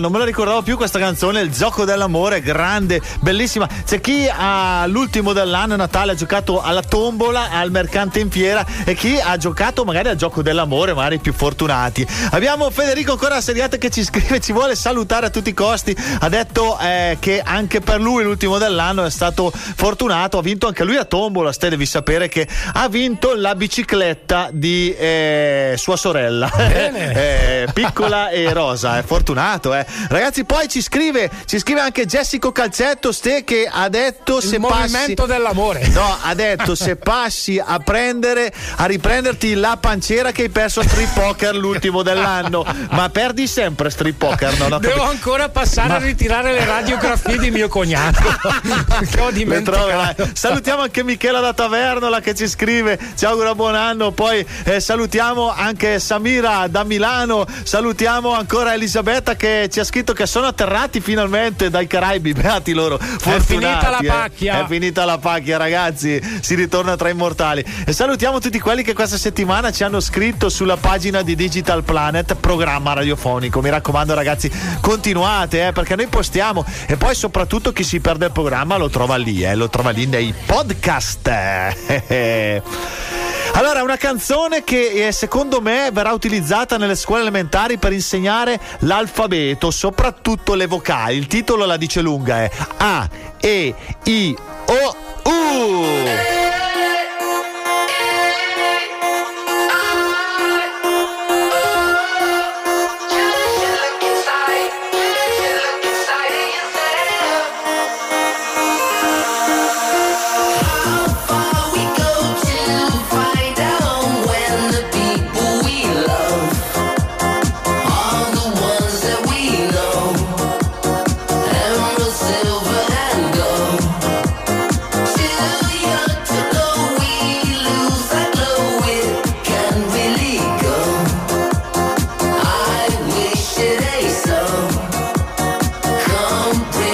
[0.00, 3.68] Non me la ricordavo più questa canzone, Il gioco dell'amore, grande, bellissima.
[3.84, 9.18] C'è chi all'ultimo dell'anno Natale ha giocato alla tombola, al mercante in fiera e chi
[9.20, 12.06] ha giocato magari al gioco dell'amore, magari i più fortunati.
[12.30, 15.94] Abbiamo Federico ancora Seriate che ci scrive, ci vuole salutare a tutti i costi.
[16.20, 20.84] Ha detto eh, che anche per lui l'ultimo dell'anno è stato fortunato, ha vinto anche
[20.84, 21.52] lui a tombola.
[21.52, 26.50] Ste devi sapere che ha vinto la bicicletta di eh, sua sorella.
[27.10, 29.84] Eh, piccola e rosa, è fortunato, eh.
[30.08, 35.26] Ragazzi, poi ci scrive, ci scrive anche Jessico Calcetto Ste che ha detto se movimento
[35.26, 35.86] passi dell'amore.
[35.88, 40.84] No, ha detto se passi a prendere a riprenderti la panciera che hai perso a
[40.84, 45.98] street poker l'ultimo dell'anno, ma perdi sempre street poker, ho Devo ancora passare Ma- a
[45.98, 48.22] ritirare le radiografie di mio cognato.
[49.10, 50.28] che ho dimenticato.
[50.32, 54.12] Salutiamo anche Michela da Tavernola che ci scrive, ci augura buon anno.
[54.12, 57.46] Poi eh, salutiamo anche Samira da Milano.
[57.62, 62.32] Salutiamo ancora Elisabetta che ci ha scritto che sono atterrati finalmente dai Caraibi.
[62.40, 62.98] Beati loro.
[62.98, 64.06] Fortunati, finita la eh.
[64.06, 64.64] pacchia.
[64.64, 66.20] È finita la pacchia, ragazzi.
[66.40, 67.64] Si ritorna tra immortali.
[67.84, 72.34] E salutiamo tutti quelli che questa settimana ci hanno scritto sulla pagina di Digital Planet,
[72.36, 73.60] programma radiofonico.
[73.60, 74.50] Mi raccomando, ragazzi,
[74.80, 76.64] continuate eh, perché noi postiamo.
[76.86, 80.06] E poi, soprattutto, chi si perde il programma lo trova lì, eh, lo trova lì
[80.06, 81.28] nei podcast.
[81.28, 82.62] Eh.
[83.54, 89.59] Allora, una canzone che eh, secondo me verrà utilizzata nelle scuole elementari per insegnare l'alfabeto,
[89.68, 91.18] soprattutto le vocali.
[91.18, 93.06] Il titolo la dice lunga, è A,
[93.38, 93.74] E,
[94.04, 96.69] I, O, U.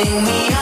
[0.07, 0.56] Bring me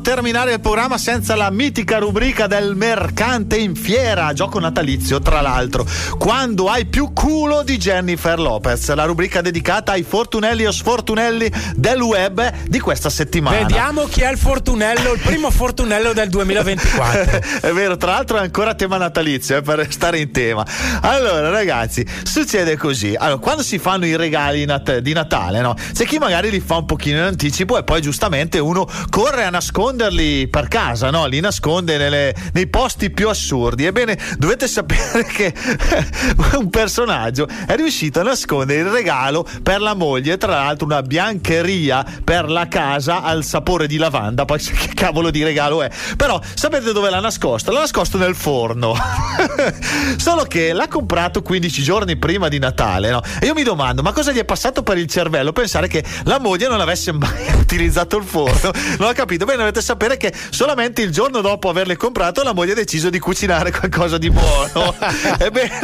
[0.00, 5.86] terminare il programma senza la mitica rubrica del mercante in fiera, gioco natalizio tra l'altro,
[6.18, 12.00] quando hai più culo di Jennifer Lopez, la rubrica dedicata ai fortunelli o sfortunelli del
[12.00, 13.58] web di questa settimana.
[13.58, 17.40] Vediamo chi è il fortunello, il primo fortunello del 2024.
[17.68, 20.66] è vero, tra l'altro è ancora tema natalizio, eh, per restare in tema.
[21.02, 23.14] Allora, ragazzi, succede così.
[23.16, 25.74] Allora, quando si fanno i regali nat- di Natale, no?
[25.92, 29.50] C'è chi magari li fa un pochino in anticipo e poi giustamente uno corre a
[29.90, 31.26] nasconderli per casa, no?
[31.26, 33.84] Li nasconde nelle- nei posti più assurdi.
[33.84, 35.52] Ebbene, dovete sapere che
[36.56, 42.04] un personaggio è riuscito a nascondere il regalo per la moglie, tra l'altro una biancheria
[42.22, 44.44] per la casa al sapore di lavanda.
[44.44, 45.90] Poi che cavolo di regalo è?
[46.16, 47.72] Però sapete dove l'ha nascosto?
[47.72, 48.94] L'ha nascosto nel forno.
[50.16, 53.22] Solo che l'ha comprato 15 giorni prima di Natale, no?
[53.40, 56.38] E io mi domando, ma cosa gli è passato per il cervello pensare che la
[56.38, 58.70] moglie non avesse mai utilizzato il forno?
[58.98, 59.44] Non ho capito.
[59.44, 63.18] Bene, dovete sapere che solamente il giorno dopo averle comprato la moglie ha deciso di
[63.18, 64.94] cucinare qualcosa di buono.
[65.38, 65.80] ebbene,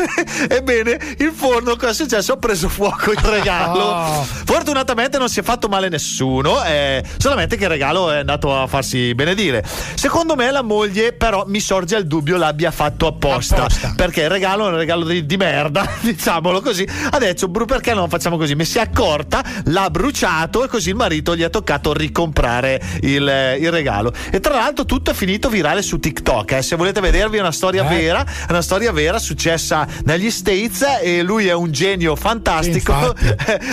[0.49, 2.35] ebbene, il forno cosa è successo?
[2.35, 3.81] Ha preso fuoco il regalo.
[3.81, 4.27] Oh.
[4.45, 8.67] Fortunatamente non si è fatto male nessuno, eh, solamente che il regalo è andato a
[8.67, 9.65] farsi benedire.
[9.95, 13.67] Secondo me la moglie però mi sorge il dubbio l'abbia fatto apposta,
[13.97, 16.87] perché il regalo è un regalo di, di merda, diciamolo così.
[17.11, 18.55] Adesso perché non facciamo così?
[18.55, 23.27] Mi si è accorta, l'ha bruciato e così il marito gli ha toccato ricomprare il,
[23.27, 23.86] eh, il regalo.
[24.31, 26.63] E tra l'altro tutto è finito virale su TikTok, eh.
[26.63, 27.97] se volete vedervi è una storia Eh.
[27.97, 32.95] vera, è una storia vera successa negli States e lui è un genio fantastico.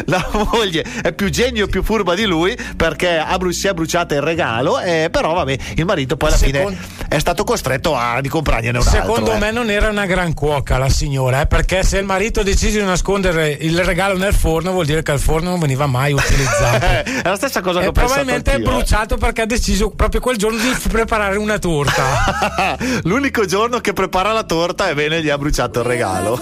[0.06, 4.80] la moglie è più genio, più furba di lui perché si è bruciata il regalo,
[4.80, 8.78] eh, però vabbè, il marito poi alla Secon- fine è stato costretto a di comprargliene
[8.78, 9.02] un altro.
[9.02, 9.38] Secondo eh.
[9.38, 12.80] me non era una gran cuoca la signora, eh, perché se il marito ha deciso
[12.80, 16.86] di nascondere il regalo nel forno vuol dire che il forno non veniva mai utilizzato.
[16.86, 18.60] è la stessa cosa che e ho pensato probabilmente è eh.
[18.60, 22.76] bruciato perché ha deciso proprio quel giorno di preparare una torta.
[23.04, 26.38] L'unico giorno che prepara la torta e bene gli ha bruciato il regalo.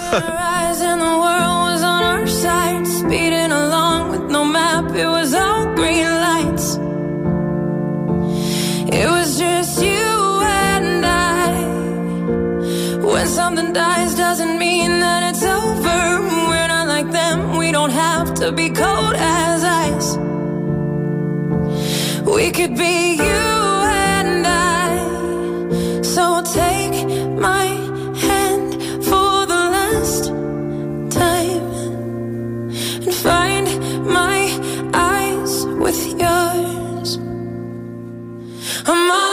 [8.93, 11.63] It was just you and I.
[12.99, 16.19] When something dies, doesn't mean that it's over.
[16.49, 17.55] We're not like them.
[17.57, 20.17] We don't have to be cold as ice.
[22.25, 23.50] We could be you
[38.83, 39.30] I'm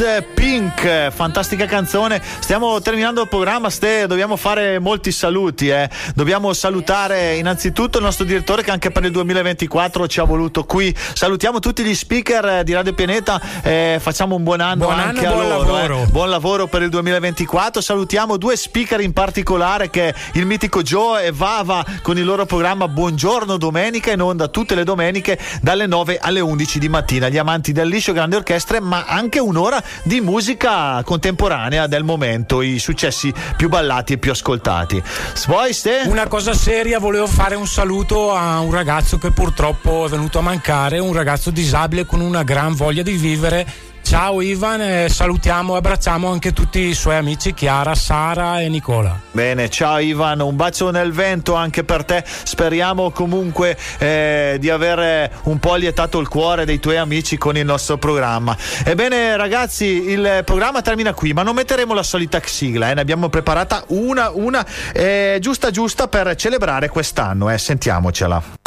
[0.00, 0.20] uh,
[0.86, 2.22] eh, fantastica canzone.
[2.40, 5.68] Stiamo terminando il programma, Ste, dobbiamo fare molti saluti.
[5.68, 5.88] eh.
[6.14, 10.94] Dobbiamo salutare innanzitutto il nostro direttore che anche per il 2024 ci ha voluto qui.
[10.96, 15.26] Salutiamo tutti gli speaker eh, di Radio Pianeta, eh, facciamo un buon anno Buon anche
[15.26, 15.72] anno, a buon loro.
[15.72, 16.02] lavoro.
[16.02, 16.06] eh.
[16.06, 17.80] Buon lavoro per il 2024.
[17.80, 22.88] Salutiamo due speaker in particolare che il mitico Joe e Vava con il loro programma
[22.88, 27.28] Buongiorno Domenica in onda tutte le domeniche dalle 9 alle 11 di mattina.
[27.28, 32.78] Gli amanti del liscio, grandi orchestre, ma anche un'ora di musica contemporanea del momento, i
[32.78, 35.02] successi più ballati e più ascoltati.
[35.46, 36.02] Poi, Ste?
[36.06, 40.42] Una cosa seria, volevo fare un saluto a un ragazzo che purtroppo è venuto a
[40.42, 43.66] mancare, un ragazzo disabile con una gran voglia di vivere.
[44.06, 49.18] Ciao Ivan, e salutiamo e abbracciamo anche tutti i suoi amici Chiara, Sara e Nicola.
[49.32, 52.22] Bene, ciao Ivan, un bacio nel vento anche per te.
[52.24, 57.64] Speriamo comunque eh, di aver un po' lietato il cuore dei tuoi amici con il
[57.64, 58.56] nostro programma.
[58.84, 62.94] Ebbene, ragazzi, il programma termina qui, ma non metteremo la solita sigla, eh.
[62.94, 67.58] ne abbiamo preparata una, una eh, giusta giusta per celebrare quest'anno, eh.
[67.58, 68.65] sentiamocela.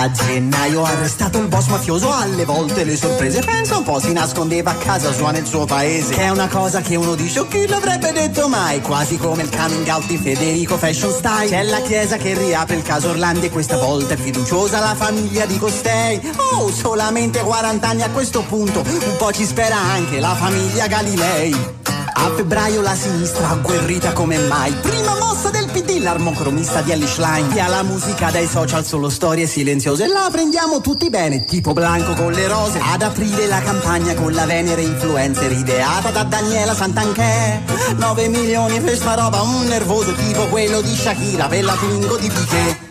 [0.00, 4.70] A gennaio arrestato il boss mafioso, alle volte le sorprese, pensa un po', si nascondeva
[4.70, 6.14] a casa sua nel suo paese.
[6.14, 8.80] Che è una cosa che uno dice, oh, chi l'avrebbe detto mai?
[8.80, 11.50] Quasi come il coming out di Federico Fashion Style.
[11.50, 15.44] C'è la chiesa che riapre il caso Orlandi e questa volta è fiduciosa la famiglia
[15.44, 16.18] di costei.
[16.54, 21.79] Oh, solamente 40 anni a questo punto, un po' ci spera anche la famiglia Galilei.
[22.22, 24.72] A febbraio la sinistra agguerrita come mai.
[24.74, 27.48] Prima mossa del PD, l'armocromista di Alice Line.
[27.48, 30.06] Via la musica dai social, solo storie silenziose.
[30.06, 32.78] La prendiamo tutti bene, tipo Blanco con le rose.
[32.78, 37.62] Ad aprile la campagna con la Venere influencer ideata da Daniela Santanchè.
[37.96, 42.28] 9 milioni per sta roba, un nervoso tipo quello di Shakira per la Twingo di
[42.28, 42.89] Piquet.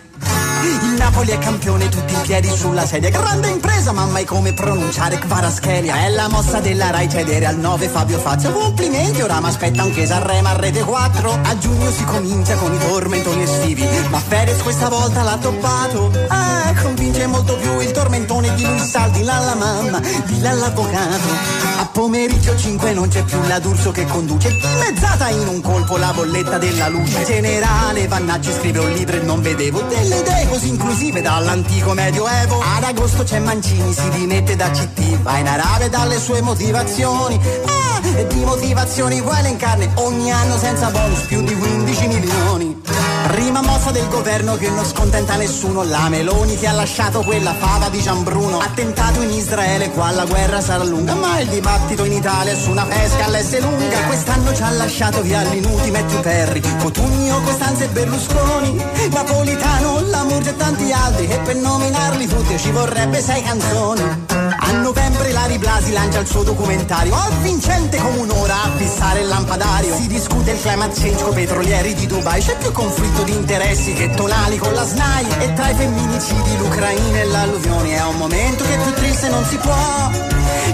[0.61, 3.09] Il Napoli è campione tutti in piedi sulla sedia.
[3.09, 7.87] Grande impresa ma mai come pronunciare Kvaraschelia È la mossa della Rai cedere al 9
[7.87, 8.51] Fabio Fazio.
[8.51, 12.77] Complimenti ora mi aspetta anche Sanremo a Rete 4 A giugno si comincia con i
[12.77, 13.87] tormentoni estivi.
[14.09, 16.11] Ma Fedez questa volta l'ha toppato.
[16.27, 21.29] Ah, convince molto più il tormentone di Luis Saldi Lalla mamma, di l'avvocato.
[21.77, 24.49] A pomeriggio 5 non c'è più la D'Urso che conduce.
[24.49, 27.23] Dimezzata in un colpo la bolletta della luce.
[27.23, 32.59] Generale Vannacci scrive un libro e non vedevo delle idee così inclusive dall'antico medioevo.
[32.59, 37.39] Ad agosto c'è Mancini si dimette da CT va in Arabia dalle sue motivazioni.
[37.65, 42.81] Ah, e di motivazioni uguali in carne ogni anno senza bonus più di 15 milioni.
[43.27, 47.89] Prima mossa del governo che non scontenta nessuno La Meloni che ha lasciato quella fava
[47.89, 52.55] di Gianbruno Attentato in Israele, qua la guerra sarà lunga Ma il dibattito in Italia
[52.55, 53.99] su una pesca all'S lunga.
[54.07, 58.83] Quest'anno ci ha lasciato via Linuti, Matthew Perry Cotugno, Costanza e Berlusconi.
[59.11, 64.01] Napolitano, la Murgia e tanti altri E per nominarli tutti ci vorrebbe sei canzoni.
[64.31, 69.93] A novembre Lari Blasi lancia il suo documentario Avvincente come un'ora a fissare il lampadario.
[69.95, 74.11] Si discute il climate change con petrolieri di Dubai C'è più conflitto di interessi che
[74.11, 78.77] tonali con la SNAI E tra i femminicidi l'Ucraina e l'alluvione È un momento che
[78.77, 80.09] più triste non si può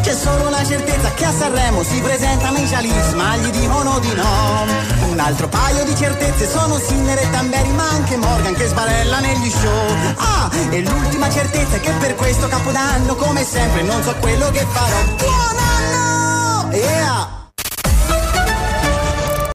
[0.01, 4.13] C'è solo la certezza che a Sanremo si presentano i Jalis Ma gli dicono di
[4.13, 9.19] no un altro paio di certezze sono Sinner e Tamberi ma anche Morgan che sbarella
[9.19, 14.13] negli show Ah, e l'ultima certezza è che per questo capodanno come sempre non so
[14.19, 16.69] quello che farò Buon anno!
[16.75, 17.44] Yeah!